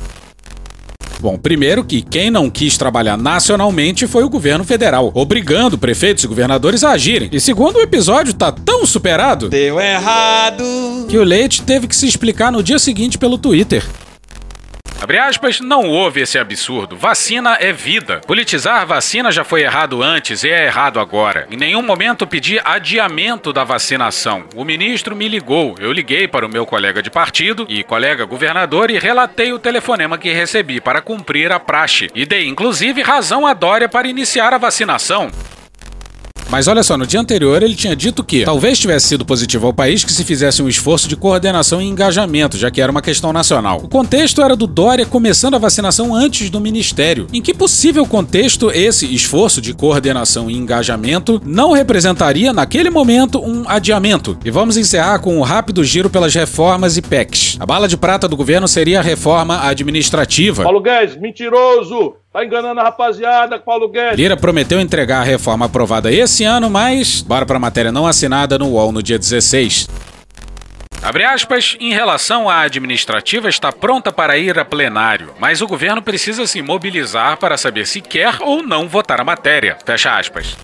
Bom, 1.20 1.38
primeiro 1.38 1.84
que 1.84 2.02
quem 2.02 2.30
não 2.30 2.50
quis 2.50 2.78
trabalhar 2.78 3.18
nacionalmente 3.18 4.06
foi 4.06 4.24
o 4.24 4.30
governo 4.30 4.64
federal, 4.64 5.12
obrigando 5.14 5.78
prefeitos 5.78 6.24
e 6.24 6.28
governadores 6.28 6.84
a 6.84 6.92
agirem. 6.92 7.30
E 7.32 7.40
segundo, 7.40 7.78
o 7.78 7.82
episódio 7.82 8.34
tá 8.34 8.52
tão 8.52 8.86
superado. 8.86 9.50
Deu 9.50 9.80
errado. 9.80 10.64
Que 11.08 11.18
o 11.18 11.24
Leite 11.24 11.64
teve 11.64 11.88
que 11.88 11.96
se 11.96 12.08
explicar 12.08 12.52
no 12.52 12.62
dia 12.62 12.78
seguinte 12.78 13.18
pelo 13.18 13.38
Twitter. 13.38 13.84
Abre 15.00 15.20
aspas, 15.20 15.60
não 15.60 15.84
houve 15.84 16.22
esse 16.22 16.40
absurdo. 16.40 16.98
Vacina 16.98 17.56
é 17.60 17.72
vida. 17.72 18.20
Politizar 18.26 18.86
vacina 18.86 19.32
já 19.32 19.44
foi 19.44 19.62
errado 19.62 20.02
antes 20.02 20.44
e 20.44 20.50
é 20.50 20.66
errado 20.66 21.00
agora. 21.00 21.48
Em 21.52 21.56
nenhum 21.56 21.84
momento 21.84 22.26
pedi 22.26 22.60
adiamento 22.64 23.54
da 23.54 23.64
vacinação. 23.64 24.46
O 24.56 24.66
ministro 24.66 25.16
me 25.16 25.30
ligou. 25.30 25.76
Eu 25.80 25.92
liguei 25.92 26.28
para 26.28 26.46
o 26.46 26.50
meu 26.50 26.66
colega 26.66 27.02
de 27.02 27.12
partido 27.12 27.66
e 27.70 27.84
colega 27.84 28.26
governador 28.26 28.90
e 28.90 28.98
relatei 28.98 29.54
o 29.54 29.60
telefonema 29.60 30.18
que 30.18 30.32
recebi 30.32 30.82
para 30.82 31.02
cumprir 31.02 31.52
a 31.52 31.60
praxe. 31.60 32.10
E 32.16 32.26
dei 32.26 32.48
inclusive 32.48 33.04
razão 33.04 33.46
a 33.46 33.54
Dória 33.54 33.88
para 33.88 34.08
iniciar 34.08 34.52
a 34.54 34.58
vacinação. 34.58 35.30
Mas 36.50 36.68
olha 36.68 36.82
só, 36.82 36.98
no 36.98 37.06
dia 37.06 37.20
anterior 37.20 37.62
ele 37.62 37.76
tinha 37.76 37.96
dito 37.96 38.24
que 38.24 38.46
talvez 38.46 38.80
tivesse 38.80 39.08
sido 39.08 39.26
positivo 39.26 39.68
ao 39.68 39.74
país 39.74 40.04
que 40.04 40.12
se 40.12 40.24
fizesse 40.24 40.62
um 40.62 40.70
esforço 40.70 41.08
de 41.08 41.16
coordenação 41.16 41.82
e 41.82 41.86
engajamento, 41.86 42.58
já 42.58 42.72
que 42.72 42.82
era 42.82 42.92
uma 42.92 43.02
questão 43.02 43.34
nacional. 43.34 43.82
O 43.84 43.90
contexto 43.90 44.42
era 44.42 44.56
do 44.56 44.66
Dória 44.66 45.06
começando 45.06 45.56
a 45.56 45.60
vacinação 45.60 46.16
antes 46.16 46.50
do 46.50 46.62
ministério. 46.62 47.28
Em 47.34 47.42
que 47.42 47.54
possível 47.54 48.06
contexto 48.06 48.72
esse 48.72 49.14
esforço 49.14 49.60
de 49.60 49.74
coordenação 49.74 50.50
e 50.50 50.56
engajamento 50.56 51.42
não 51.46 51.74
representaria, 51.74 52.54
naquele 52.54 52.90
momento, 52.90 53.40
um 53.40 53.68
adiamento? 53.68 54.38
E 54.46 54.50
vamos 54.50 54.78
encerrar 54.78 55.20
com 55.20 55.38
um 55.38 55.42
rápido 55.42 55.84
giro 55.84 56.10
pelas 56.10 56.34
reformas 56.34 56.96
e 56.96 57.02
PECs. 57.02 57.58
A 57.60 57.66
bala 57.66 57.88
de 57.88 57.98
prata 57.98 58.28
do 58.28 58.38
governo 58.38 58.68
seria 58.68 59.00
a 59.00 59.04
reforma 59.04 59.68
administrativa. 59.68 60.64
Paulo 60.64 60.82
Guedes, 60.82 61.18
mentiroso! 61.18 62.16
Tá 62.38 62.46
enganando 62.46 62.80
a 62.80 62.84
rapaziada, 62.84 63.58
Paulo 63.58 63.90
Guedes. 63.90 64.16
Lira 64.16 64.38
prometeu 64.38 64.80
entregar 64.80 65.22
a 65.22 65.24
reforma 65.24 65.66
aprovada 65.66 66.12
esse 66.12 66.44
ano, 66.44 66.70
mas 66.70 67.24
bora 67.24 67.48
pra 67.48 67.58
matéria 67.58 67.92
não 67.92 68.06
assinada 68.06 68.60
no 68.60 68.74
UOL 68.74 68.92
no 68.92 69.02
dia 69.02 69.18
16. 69.18 69.88
Abre 71.02 71.24
aspas, 71.24 71.76
em 71.80 71.92
relação 71.94 72.48
à 72.48 72.62
administrativa, 72.62 73.50
está 73.50 73.72
pronta 73.72 74.12
para 74.12 74.38
ir 74.38 74.60
a 74.60 74.64
plenário, 74.64 75.34
mas 75.40 75.62
o 75.62 75.68
governo 75.68 76.00
precisa 76.00 76.46
se 76.46 76.62
mobilizar 76.62 77.38
para 77.38 77.58
saber 77.58 77.88
se 77.88 78.02
quer 78.02 78.36
ou 78.42 78.62
não 78.62 78.88
votar 78.88 79.20
a 79.20 79.24
matéria. 79.24 79.76
Fecha 79.84 80.16
aspas. 80.16 80.56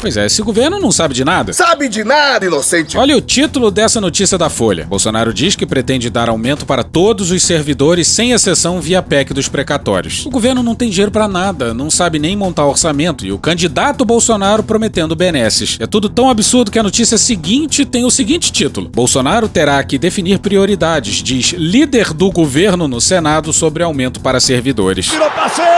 Pois 0.00 0.16
é, 0.16 0.24
esse 0.24 0.40
governo 0.40 0.78
não 0.78 0.90
sabe 0.90 1.12
de 1.12 1.24
nada. 1.24 1.52
Sabe 1.52 1.86
de 1.86 2.02
nada, 2.02 2.46
inocente. 2.46 2.96
Olha 2.96 3.14
o 3.14 3.20
título 3.20 3.70
dessa 3.70 4.00
notícia 4.00 4.38
da 4.38 4.48
Folha. 4.48 4.86
Bolsonaro 4.86 5.32
diz 5.34 5.54
que 5.54 5.66
pretende 5.66 6.08
dar 6.08 6.30
aumento 6.30 6.64
para 6.64 6.82
todos 6.82 7.30
os 7.30 7.42
servidores, 7.42 8.08
sem 8.08 8.32
exceção 8.32 8.80
via 8.80 9.02
PEC 9.02 9.34
dos 9.34 9.46
precatórios. 9.46 10.24
O 10.24 10.30
governo 10.30 10.62
não 10.62 10.74
tem 10.74 10.88
dinheiro 10.88 11.12
para 11.12 11.28
nada, 11.28 11.74
não 11.74 11.90
sabe 11.90 12.18
nem 12.18 12.34
montar 12.34 12.64
orçamento 12.64 13.26
e 13.26 13.32
o 13.32 13.38
candidato 13.38 14.02
Bolsonaro 14.06 14.62
prometendo 14.62 15.14
benesses. 15.14 15.76
É 15.78 15.86
tudo 15.86 16.08
tão 16.08 16.30
absurdo 16.30 16.70
que 16.70 16.78
a 16.78 16.82
notícia 16.82 17.18
seguinte 17.18 17.84
tem 17.84 18.06
o 18.06 18.10
seguinte 18.10 18.50
título: 18.50 18.88
Bolsonaro 18.88 19.50
terá 19.50 19.84
que 19.84 19.98
definir 19.98 20.38
prioridades, 20.38 21.22
diz 21.22 21.52
líder 21.52 22.14
do 22.14 22.30
governo 22.30 22.88
no 22.88 23.02
Senado 23.02 23.52
sobre 23.52 23.82
aumento 23.82 24.18
para 24.18 24.40
servidores. 24.40 25.08
Virou 25.08 25.30
passeio! 25.30 25.70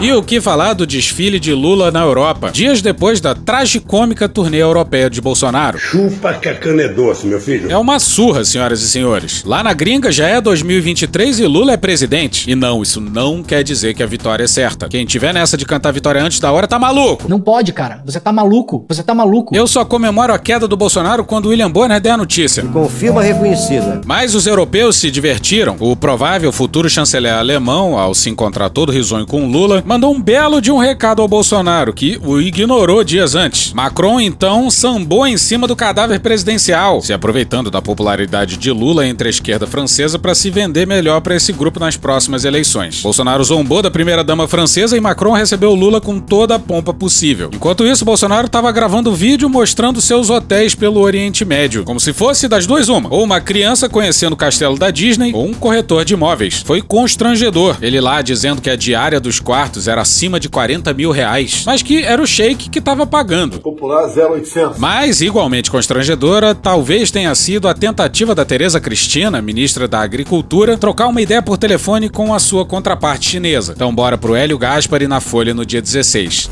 E 0.00 0.12
o 0.12 0.22
que 0.22 0.40
falar 0.40 0.72
do 0.74 0.86
desfile 0.86 1.38
de 1.38 1.52
Lula 1.52 1.90
na 1.90 2.00
Europa? 2.00 2.50
Dias 2.50 2.82
depois 2.82 2.93
da 3.20 3.34
tragicômica 3.34 4.28
turnê 4.28 4.58
europeia 4.58 5.10
de 5.10 5.20
Bolsonaro. 5.20 5.78
Chupa 5.78 6.34
que 6.34 6.48
a 6.48 6.54
cana 6.54 6.82
é 6.82 6.88
doce, 6.88 7.26
meu 7.26 7.40
filho. 7.40 7.70
É 7.70 7.76
uma 7.76 7.98
surra, 7.98 8.44
senhoras 8.44 8.80
e 8.82 8.88
senhores. 8.88 9.44
Lá 9.44 9.62
na 9.62 9.72
gringa 9.72 10.10
já 10.10 10.26
é 10.26 10.40
2023 10.40 11.40
e 11.40 11.46
Lula 11.46 11.72
é 11.72 11.76
presidente. 11.76 12.50
E 12.50 12.54
não, 12.54 12.82
isso 12.82 13.00
não 13.00 13.42
quer 13.42 13.62
dizer 13.62 13.94
que 13.94 14.02
a 14.02 14.06
vitória 14.06 14.44
é 14.44 14.46
certa. 14.46 14.88
Quem 14.88 15.04
tiver 15.04 15.34
nessa 15.34 15.56
de 15.56 15.66
cantar 15.66 15.90
a 15.90 15.92
vitória 15.92 16.22
antes 16.22 16.40
da 16.40 16.50
hora 16.52 16.66
tá 16.66 16.78
maluco. 16.78 17.28
Não 17.28 17.40
pode, 17.40 17.72
cara. 17.72 18.00
Você 18.04 18.20
tá 18.20 18.32
maluco. 18.32 18.84
Você 18.88 19.02
tá 19.02 19.14
maluco. 19.14 19.54
Eu 19.54 19.66
só 19.66 19.84
comemoro 19.84 20.32
a 20.32 20.38
queda 20.38 20.68
do 20.68 20.76
Bolsonaro 20.76 21.24
quando 21.24 21.48
William 21.48 21.70
Bonner 21.70 22.00
der 22.00 22.12
a 22.12 22.16
notícia. 22.16 22.62
Confirma 22.64 23.22
reconhecida. 23.22 24.00
Mas 24.06 24.34
os 24.34 24.46
europeus 24.46 24.96
se 24.96 25.10
divertiram. 25.10 25.76
O 25.80 25.96
provável 25.96 26.52
futuro 26.52 26.88
chanceler 26.88 27.34
alemão, 27.34 27.98
ao 27.98 28.14
se 28.14 28.30
encontrar 28.30 28.70
todo 28.70 28.92
risonho 28.92 29.26
com 29.26 29.46
Lula, 29.46 29.82
mandou 29.84 30.14
um 30.14 30.22
belo 30.22 30.60
de 30.60 30.70
um 30.70 30.78
recado 30.78 31.20
ao 31.20 31.28
Bolsonaro, 31.28 31.92
que 31.92 32.18
o 32.24 32.40
ignorou 32.40 32.83
dias 33.04 33.34
antes. 33.34 33.72
Macron, 33.72 34.20
então, 34.20 34.70
sambou 34.70 35.26
em 35.26 35.36
cima 35.36 35.66
do 35.66 35.74
cadáver 35.74 36.20
presidencial, 36.20 37.00
se 37.00 37.12
aproveitando 37.12 37.70
da 37.70 37.80
popularidade 37.80 38.56
de 38.56 38.70
Lula 38.70 39.06
entre 39.06 39.28
a 39.28 39.30
esquerda 39.30 39.66
francesa 39.66 40.18
para 40.18 40.34
se 40.34 40.50
vender 40.50 40.86
melhor 40.86 41.20
para 41.20 41.34
esse 41.34 41.52
grupo 41.52 41.80
nas 41.80 41.96
próximas 41.96 42.44
eleições. 42.44 43.00
Bolsonaro 43.00 43.42
zombou 43.42 43.80
da 43.80 43.90
primeira-dama 43.90 44.46
francesa 44.46 44.96
e 44.96 45.00
Macron 45.00 45.32
recebeu 45.32 45.74
Lula 45.74 46.00
com 46.00 46.20
toda 46.20 46.56
a 46.56 46.58
pompa 46.58 46.92
possível. 46.92 47.50
Enquanto 47.54 47.86
isso, 47.86 48.04
Bolsonaro 48.04 48.46
estava 48.46 48.70
gravando 48.70 49.14
vídeo 49.14 49.48
mostrando 49.48 50.00
seus 50.00 50.28
hotéis 50.28 50.74
pelo 50.74 51.00
Oriente 51.00 51.44
Médio, 51.44 51.84
como 51.84 51.98
se 51.98 52.12
fosse 52.12 52.46
das 52.48 52.66
duas 52.66 52.88
uma, 52.88 53.12
ou 53.12 53.24
uma 53.24 53.40
criança 53.40 53.88
conhecendo 53.88 54.34
o 54.34 54.36
castelo 54.36 54.78
da 54.78 54.90
Disney, 54.90 55.32
ou 55.34 55.46
um 55.46 55.54
corretor 55.54 56.04
de 56.04 56.14
imóveis. 56.14 56.62
Foi 56.64 56.82
constrangedor. 56.82 57.78
Ele 57.80 58.00
lá 58.00 58.20
dizendo 58.20 58.60
que 58.60 58.70
a 58.70 58.76
diária 58.76 59.18
dos 59.18 59.40
quartos 59.40 59.88
era 59.88 60.02
acima 60.02 60.38
de 60.38 60.48
40 60.48 60.92
mil 60.92 61.10
reais, 61.10 61.62
mas 61.64 61.82
que 61.82 62.02
era 62.02 62.20
o 62.20 62.26
Sheik 62.26 62.73
que 62.74 62.80
estava 62.80 63.06
pagando. 63.06 63.60
Popular 63.60 64.08
0800. 64.08 64.78
Mas, 64.78 65.20
igualmente 65.20 65.70
constrangedora, 65.70 66.56
talvez 66.56 67.08
tenha 67.08 67.32
sido 67.36 67.68
a 67.68 67.74
tentativa 67.74 68.34
da 68.34 68.44
Tereza 68.44 68.80
Cristina, 68.80 69.40
ministra 69.40 69.86
da 69.86 70.00
Agricultura, 70.00 70.76
trocar 70.76 71.06
uma 71.06 71.22
ideia 71.22 71.40
por 71.40 71.56
telefone 71.56 72.08
com 72.08 72.34
a 72.34 72.40
sua 72.40 72.66
contraparte 72.66 73.30
chinesa. 73.30 73.74
Então 73.76 73.94
bora 73.94 74.18
pro 74.18 74.34
Hélio 74.34 74.58
Gaspari 74.58 75.06
na 75.06 75.20
Folha 75.20 75.54
no 75.54 75.64
dia 75.64 75.80
16. 75.80 76.50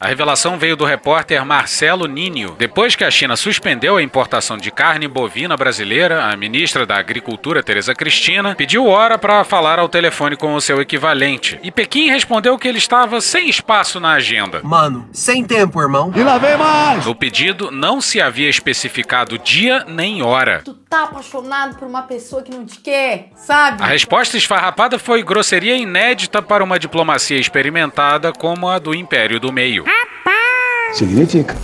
A 0.00 0.06
revelação 0.06 0.56
veio 0.56 0.76
do 0.76 0.84
repórter 0.84 1.44
Marcelo 1.44 2.06
Ninho. 2.06 2.54
Depois 2.56 2.94
que 2.94 3.02
a 3.02 3.10
China 3.10 3.36
suspendeu 3.36 3.96
a 3.96 4.02
importação 4.02 4.56
de 4.56 4.70
carne 4.70 5.08
bovina 5.08 5.56
brasileira, 5.56 6.24
a 6.26 6.36
ministra 6.36 6.86
da 6.86 6.96
Agricultura, 6.96 7.64
Tereza 7.64 7.92
Cristina, 7.96 8.54
pediu 8.54 8.86
hora 8.86 9.18
para 9.18 9.42
falar 9.42 9.80
ao 9.80 9.88
telefone 9.88 10.36
com 10.36 10.54
o 10.54 10.60
seu 10.60 10.80
equivalente. 10.80 11.58
E 11.64 11.72
Pequim 11.72 12.10
respondeu 12.10 12.56
que 12.56 12.68
ele 12.68 12.78
estava 12.78 13.20
sem 13.20 13.48
espaço 13.48 13.98
na 13.98 14.12
agenda. 14.12 14.60
Mano, 14.62 15.08
sem 15.12 15.44
tempo, 15.44 15.80
irmão. 15.82 16.12
E 16.14 16.22
lá 16.22 16.38
vem 16.38 16.56
mais! 16.56 17.04
No 17.04 17.14
pedido 17.14 17.72
não 17.72 18.00
se 18.00 18.20
havia 18.20 18.48
especificado 18.48 19.36
dia 19.36 19.84
nem 19.88 20.22
hora. 20.22 20.62
Tu 20.64 20.74
tá 20.74 21.04
apaixonado 21.04 21.76
por 21.76 21.88
uma 21.88 22.02
pessoa 22.02 22.42
que 22.42 22.52
não 22.52 22.64
te 22.64 22.78
quer, 22.78 23.30
sabe? 23.34 23.82
A 23.82 23.86
resposta 23.86 24.36
esfarrapada 24.36 24.96
foi 24.96 25.24
grosseria 25.24 25.76
inédita 25.76 26.40
para 26.40 26.62
uma 26.62 26.78
diplomacia 26.78 27.38
experimentada 27.38 28.32
como 28.32 28.68
a 28.68 28.78
do 28.78 28.94
Império 28.94 29.40
do 29.40 29.52
Meio. 29.52 29.87
Significa. 30.92 31.56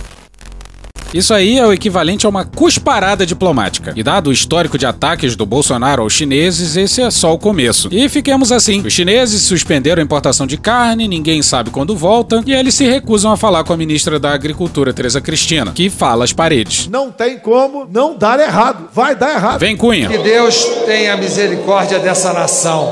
Isso 1.15 1.33
aí 1.33 1.57
é 1.57 1.65
o 1.65 1.71
equivalente 1.71 2.25
a 2.25 2.29
uma 2.29 2.43
cusparada 2.43 3.25
diplomática. 3.25 3.93
E 3.95 4.03
dado 4.03 4.29
o 4.29 4.33
histórico 4.33 4.77
de 4.77 4.85
ataques 4.85 5.33
do 5.33 5.45
Bolsonaro 5.45 6.01
aos 6.01 6.11
chineses, 6.11 6.75
esse 6.75 7.01
é 7.01 7.09
só 7.09 7.33
o 7.33 7.39
começo. 7.39 7.87
E 7.89 8.09
fiquemos 8.09 8.51
assim: 8.51 8.81
os 8.85 8.91
chineses 8.91 9.41
suspenderam 9.43 10.01
a 10.01 10.03
importação 10.03 10.45
de 10.45 10.57
carne, 10.57 11.07
ninguém 11.07 11.41
sabe 11.41 11.69
quando 11.69 11.95
volta, 11.95 12.43
e 12.45 12.53
eles 12.53 12.75
se 12.75 12.85
recusam 12.85 13.31
a 13.31 13.37
falar 13.37 13.63
com 13.63 13.71
a 13.71 13.77
ministra 13.77 14.19
da 14.19 14.33
Agricultura, 14.33 14.93
Tereza 14.93 15.21
Cristina, 15.21 15.71
que 15.71 15.89
fala 15.89 16.25
as 16.25 16.33
paredes. 16.33 16.89
Não 16.89 17.09
tem 17.09 17.39
como 17.39 17.87
não 17.89 18.17
dar 18.17 18.37
errado. 18.37 18.89
Vai 18.93 19.15
dar 19.15 19.35
errado. 19.35 19.59
Vem 19.59 19.77
Cunha. 19.77 20.09
Que 20.09 20.17
Deus 20.17 20.65
tenha 20.85 21.15
misericórdia 21.15 21.97
dessa 21.97 22.33
nação. 22.33 22.91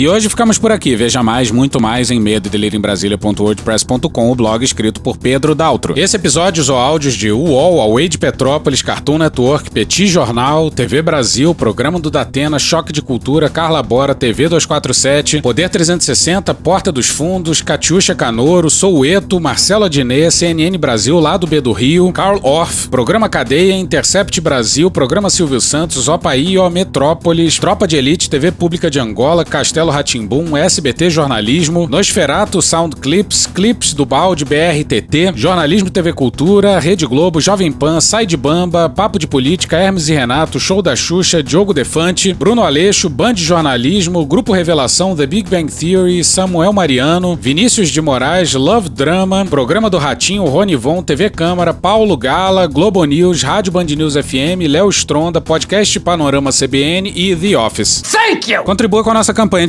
E 0.00 0.08
hoje 0.08 0.30
ficamos 0.30 0.56
por 0.56 0.72
aqui. 0.72 0.96
Veja 0.96 1.22
mais, 1.22 1.50
muito 1.50 1.78
mais 1.78 2.10
em 2.10 2.18
medo 2.18 2.48
o 4.30 4.34
blog 4.34 4.64
escrito 4.64 4.98
por 5.02 5.18
Pedro 5.18 5.54
Daltro. 5.54 5.92
Esse 5.94 6.16
episódio 6.16 6.62
usou 6.62 6.78
áudios 6.78 7.12
de 7.12 7.30
UOL, 7.30 7.82
Away 7.82 8.08
de 8.08 8.16
Petrópolis, 8.16 8.80
Cartoon 8.80 9.18
Network, 9.18 9.70
Petit 9.70 10.06
Jornal, 10.06 10.70
TV 10.70 11.02
Brasil, 11.02 11.54
Programa 11.54 12.00
do 12.00 12.10
Datena, 12.10 12.58
Choque 12.58 12.94
de 12.94 13.02
Cultura, 13.02 13.50
Carla 13.50 13.82
Bora, 13.82 14.14
TV 14.14 14.48
247, 14.48 15.42
Poder 15.42 15.68
360, 15.68 16.54
Porta 16.54 16.90
dos 16.90 17.10
Fundos, 17.10 17.60
Catiuxa 17.60 18.14
Canoro, 18.14 18.70
Soueto, 18.70 19.38
Marcelo 19.38 19.84
Adnet, 19.84 20.30
CNN 20.30 20.78
Brasil, 20.78 21.20
Lado 21.20 21.46
B 21.46 21.60
do 21.60 21.72
Rio, 21.72 22.10
Carl 22.10 22.40
Orff, 22.42 22.88
Programa 22.88 23.28
Cadeia, 23.28 23.74
Intercept 23.74 24.40
Brasil, 24.40 24.90
Programa 24.90 25.28
Silvio 25.28 25.60
Santos, 25.60 26.08
Opaí, 26.08 26.56
O 26.56 26.70
Metrópolis, 26.70 27.58
Tropa 27.58 27.86
de 27.86 27.98
Elite, 27.98 28.30
TV 28.30 28.50
Pública 28.50 28.90
de 28.90 28.98
Angola, 28.98 29.44
Castelo 29.44 29.89
Castelo 29.90 29.92
Ratimbum, 29.92 30.56
SBT 30.56 31.10
Jornalismo, 31.10 31.88
Nosferato 31.88 32.62
Sound 32.62 32.96
Clips, 32.96 33.46
Clips 33.46 33.92
do 33.92 34.06
Balde 34.06 34.44
BRTT, 34.44 35.32
Jornalismo 35.34 35.90
TV 35.90 36.12
Cultura, 36.12 36.78
Rede 36.78 37.06
Globo, 37.06 37.40
Jovem 37.40 37.72
Pan, 37.72 38.00
Sai 38.00 38.24
de 38.24 38.36
Bamba, 38.36 38.88
Papo 38.88 39.18
de 39.18 39.26
Política, 39.26 39.76
Hermes 39.76 40.08
e 40.08 40.14
Renato, 40.14 40.58
Show 40.60 40.80
da 40.80 40.94
Xuxa, 40.94 41.42
Diogo 41.42 41.74
Defante, 41.74 42.32
Bruno 42.32 42.62
Aleixo, 42.62 43.08
Band 43.08 43.34
de 43.34 43.44
Jornalismo, 43.44 44.24
Grupo 44.24 44.52
Revelação, 44.52 45.16
The 45.16 45.26
Big 45.26 45.50
Bang 45.50 45.70
Theory, 45.70 46.22
Samuel 46.24 46.72
Mariano, 46.72 47.36
Vinícius 47.36 47.90
de 47.90 48.00
Moraes, 48.00 48.54
Love 48.54 48.88
Drama, 48.88 49.44
Programa 49.44 49.90
do 49.90 49.98
Ratinho, 49.98 50.44
Rony 50.44 50.76
Von, 50.76 51.02
TV 51.02 51.28
Câmara, 51.28 51.74
Paulo 51.74 52.16
Gala, 52.16 52.66
Globo 52.66 53.04
News, 53.04 53.42
Rádio 53.42 53.72
Band 53.72 53.84
News 53.84 54.14
FM, 54.14 54.66
Léo 54.68 54.88
Stronda, 54.90 55.40
Podcast 55.40 55.98
Panorama 56.00 56.50
CBN 56.52 57.12
e 57.14 57.34
The 57.34 57.56
Office. 57.56 58.02
Thank 58.02 58.52
you! 58.52 58.62
Contribua 58.62 59.02
com 59.02 59.10
a 59.10 59.14
nossa 59.14 59.34
campanha 59.34 59.66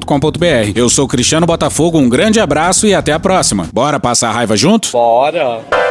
Brasília.com.br. 0.00 0.72
Eu 0.74 0.88
sou 0.88 1.06
Cristiano 1.06 1.46
Botafogo, 1.46 1.98
um 1.98 2.08
grande 2.08 2.40
abraço 2.40 2.86
e 2.86 2.94
até 2.94 3.12
a 3.12 3.20
próxima. 3.20 3.68
Bora 3.72 4.00
passar 4.00 4.30
a 4.30 4.32
raiva 4.32 4.56
junto? 4.56 4.90
Bora! 4.92 5.89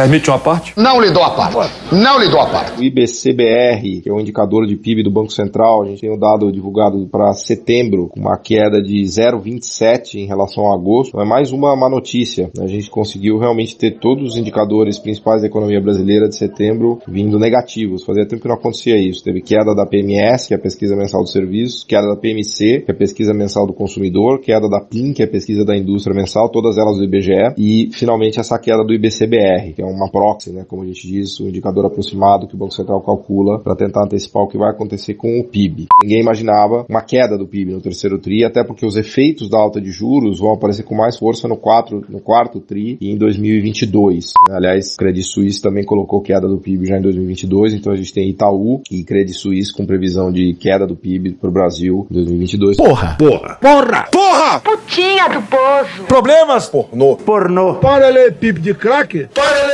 Permite 0.00 0.30
uma 0.30 0.38
parte? 0.38 0.72
Não 0.78 0.98
lhe 0.98 1.10
dou 1.10 1.22
a 1.22 1.28
parte. 1.28 1.74
Não 1.92 2.18
lhe 2.18 2.30
dou 2.30 2.40
a 2.40 2.46
parte. 2.46 2.80
O 2.80 2.82
IBCBR, 2.82 4.00
que 4.00 4.08
é 4.08 4.12
o 4.12 4.18
indicador 4.18 4.66
de 4.66 4.74
PIB 4.74 5.02
do 5.02 5.10
Banco 5.10 5.30
Central, 5.30 5.82
a 5.82 5.84
gente 5.84 6.00
tem 6.00 6.10
um 6.10 6.18
dado 6.18 6.50
divulgado 6.50 7.06
para 7.06 7.34
setembro, 7.34 8.08
com 8.08 8.18
uma 8.18 8.38
queda 8.38 8.80
de 8.80 9.02
0,27 9.02 10.14
em 10.14 10.24
relação 10.24 10.72
a 10.72 10.74
agosto. 10.74 11.10
Então, 11.10 11.20
é 11.20 11.26
mais 11.26 11.52
uma 11.52 11.76
má 11.76 11.90
notícia. 11.90 12.50
A 12.58 12.66
gente 12.66 12.88
conseguiu 12.88 13.36
realmente 13.36 13.76
ter 13.76 13.98
todos 13.98 14.32
os 14.32 14.38
indicadores 14.38 14.98
principais 14.98 15.42
da 15.42 15.48
economia 15.48 15.82
brasileira 15.82 16.30
de 16.30 16.34
setembro 16.34 16.98
vindo 17.06 17.38
negativos. 17.38 18.02
Fazia 18.02 18.26
tempo 18.26 18.40
que 18.40 18.48
não 18.48 18.54
acontecia 18.54 18.96
isso. 18.96 19.22
Teve 19.22 19.42
queda 19.42 19.74
da 19.74 19.84
PMS, 19.84 20.48
que 20.48 20.54
é 20.54 20.56
a 20.56 20.60
pesquisa 20.60 20.96
mensal 20.96 21.20
dos 21.20 21.32
serviços, 21.32 21.84
queda 21.84 22.06
da 22.06 22.16
PMC, 22.16 22.84
que 22.86 22.90
é 22.90 22.94
a 22.94 22.96
pesquisa 22.96 23.34
mensal 23.34 23.66
do 23.66 23.74
consumidor, 23.74 24.40
queda 24.40 24.66
da 24.66 24.80
PIN, 24.80 25.12
que 25.12 25.20
é 25.20 25.26
a 25.26 25.30
pesquisa 25.30 25.62
da 25.62 25.76
indústria 25.76 26.16
mensal, 26.16 26.48
todas 26.48 26.78
elas 26.78 26.96
do 26.96 27.04
IBGE, 27.04 27.52
e 27.58 27.90
finalmente 27.92 28.40
essa 28.40 28.58
queda 28.58 28.82
do 28.82 28.94
IBCBR, 28.94 29.74
que 29.74 29.82
é 29.82 29.89
uma 29.90 30.10
proxy, 30.10 30.50
né, 30.50 30.64
como 30.66 30.82
a 30.82 30.86
gente 30.86 31.06
diz, 31.06 31.38
o 31.40 31.44
um 31.44 31.48
indicador 31.48 31.84
aproximado 31.86 32.46
que 32.46 32.54
o 32.54 32.58
Banco 32.58 32.74
Central 32.74 33.00
calcula 33.00 33.58
para 33.58 33.76
tentar 33.76 34.04
antecipar 34.04 34.42
o 34.42 34.48
que 34.48 34.58
vai 34.58 34.70
acontecer 34.70 35.14
com 35.14 35.38
o 35.38 35.44
PIB. 35.44 35.86
Ninguém 36.02 36.20
imaginava 36.20 36.86
uma 36.88 37.02
queda 37.02 37.36
do 37.36 37.46
PIB 37.46 37.72
no 37.72 37.80
terceiro 37.80 38.18
tri, 38.18 38.44
até 38.44 38.64
porque 38.64 38.86
os 38.86 38.96
efeitos 38.96 39.48
da 39.48 39.58
alta 39.58 39.80
de 39.80 39.90
juros 39.90 40.40
vão 40.40 40.52
aparecer 40.52 40.82
com 40.82 40.94
mais 40.94 41.18
força 41.18 41.48
no, 41.48 41.56
quatro, 41.56 42.04
no 42.08 42.20
quarto 42.20 42.60
tri 42.60 42.96
e 43.00 43.10
em 43.10 43.16
2022. 43.16 44.32
Né? 44.48 44.56
Aliás, 44.56 44.96
Credit 44.96 45.26
Suisse 45.26 45.60
também 45.60 45.84
colocou 45.84 46.20
queda 46.20 46.48
do 46.48 46.58
PIB 46.58 46.86
já 46.86 46.98
em 46.98 47.02
2022, 47.02 47.74
então 47.74 47.92
a 47.92 47.96
gente 47.96 48.12
tem 48.12 48.28
Itaú 48.28 48.82
e 48.90 49.04
Credit 49.04 49.36
Suisse 49.36 49.72
com 49.72 49.86
previsão 49.86 50.30
de 50.32 50.54
queda 50.54 50.86
do 50.86 50.96
PIB 50.96 51.32
para 51.32 51.48
o 51.48 51.52
Brasil 51.52 52.06
em 52.10 52.14
2022. 52.14 52.76
Porra! 52.76 53.16
Porra! 53.18 53.58
Porra! 53.60 54.08
Porra! 54.10 54.60
Putinha 54.60 55.28
do 55.28 55.42
poço! 55.42 56.04
Problemas? 56.06 56.68
Pornô. 56.68 57.16
Pornô. 57.16 57.74
Paralelepípedo 57.74 58.60
de 58.60 58.74
crack? 58.74 59.28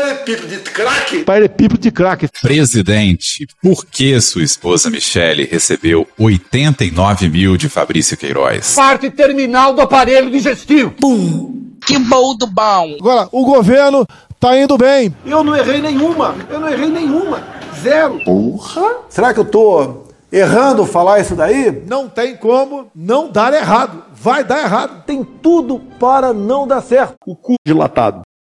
Paralelepípedo 0.06 0.46
de 0.46 0.58
crack? 0.70 1.24
Paralelepípedo 1.24 1.80
de 1.80 1.90
crack. 1.90 2.28
Presidente, 2.40 3.46
por 3.60 3.84
que 3.84 4.20
sua 4.20 4.44
esposa 4.44 4.88
Michele 4.88 5.44
recebeu 5.44 6.06
89 6.18 7.28
mil 7.28 7.56
de 7.56 7.68
Fabrício 7.68 8.16
Queiroz? 8.16 8.74
Parte 8.74 9.10
terminal 9.10 9.74
do 9.74 9.80
aparelho 9.80 10.30
digestivo. 10.30 10.92
Pum! 10.92 11.76
Que 11.84 11.98
bom 11.98 12.36
do 12.36 12.46
bom! 12.46 12.96
Agora, 13.00 13.28
o 13.32 13.44
governo 13.44 14.06
tá 14.38 14.56
indo 14.56 14.78
bem. 14.78 15.14
Eu 15.24 15.42
não 15.42 15.56
errei 15.56 15.80
nenhuma. 15.80 16.36
Eu 16.48 16.60
não 16.60 16.68
errei 16.68 16.88
nenhuma. 16.88 17.42
Zero. 17.82 18.20
Porra! 18.24 18.98
Será 19.08 19.34
que 19.34 19.40
eu 19.40 19.44
tô 19.44 20.04
errando 20.30 20.86
falar 20.86 21.20
isso 21.20 21.34
daí? 21.34 21.82
Não 21.86 22.08
tem 22.08 22.36
como 22.36 22.90
não 22.94 23.30
dar 23.30 23.52
errado. 23.52 24.04
Vai 24.14 24.44
dar 24.44 24.60
errado. 24.64 25.04
Tem 25.04 25.24
tudo 25.24 25.80
para 25.98 26.32
não 26.32 26.66
dar 26.66 26.80
certo. 26.80 27.14
O 27.26 27.34
cu 27.34 27.54
dilatado. 27.64 28.22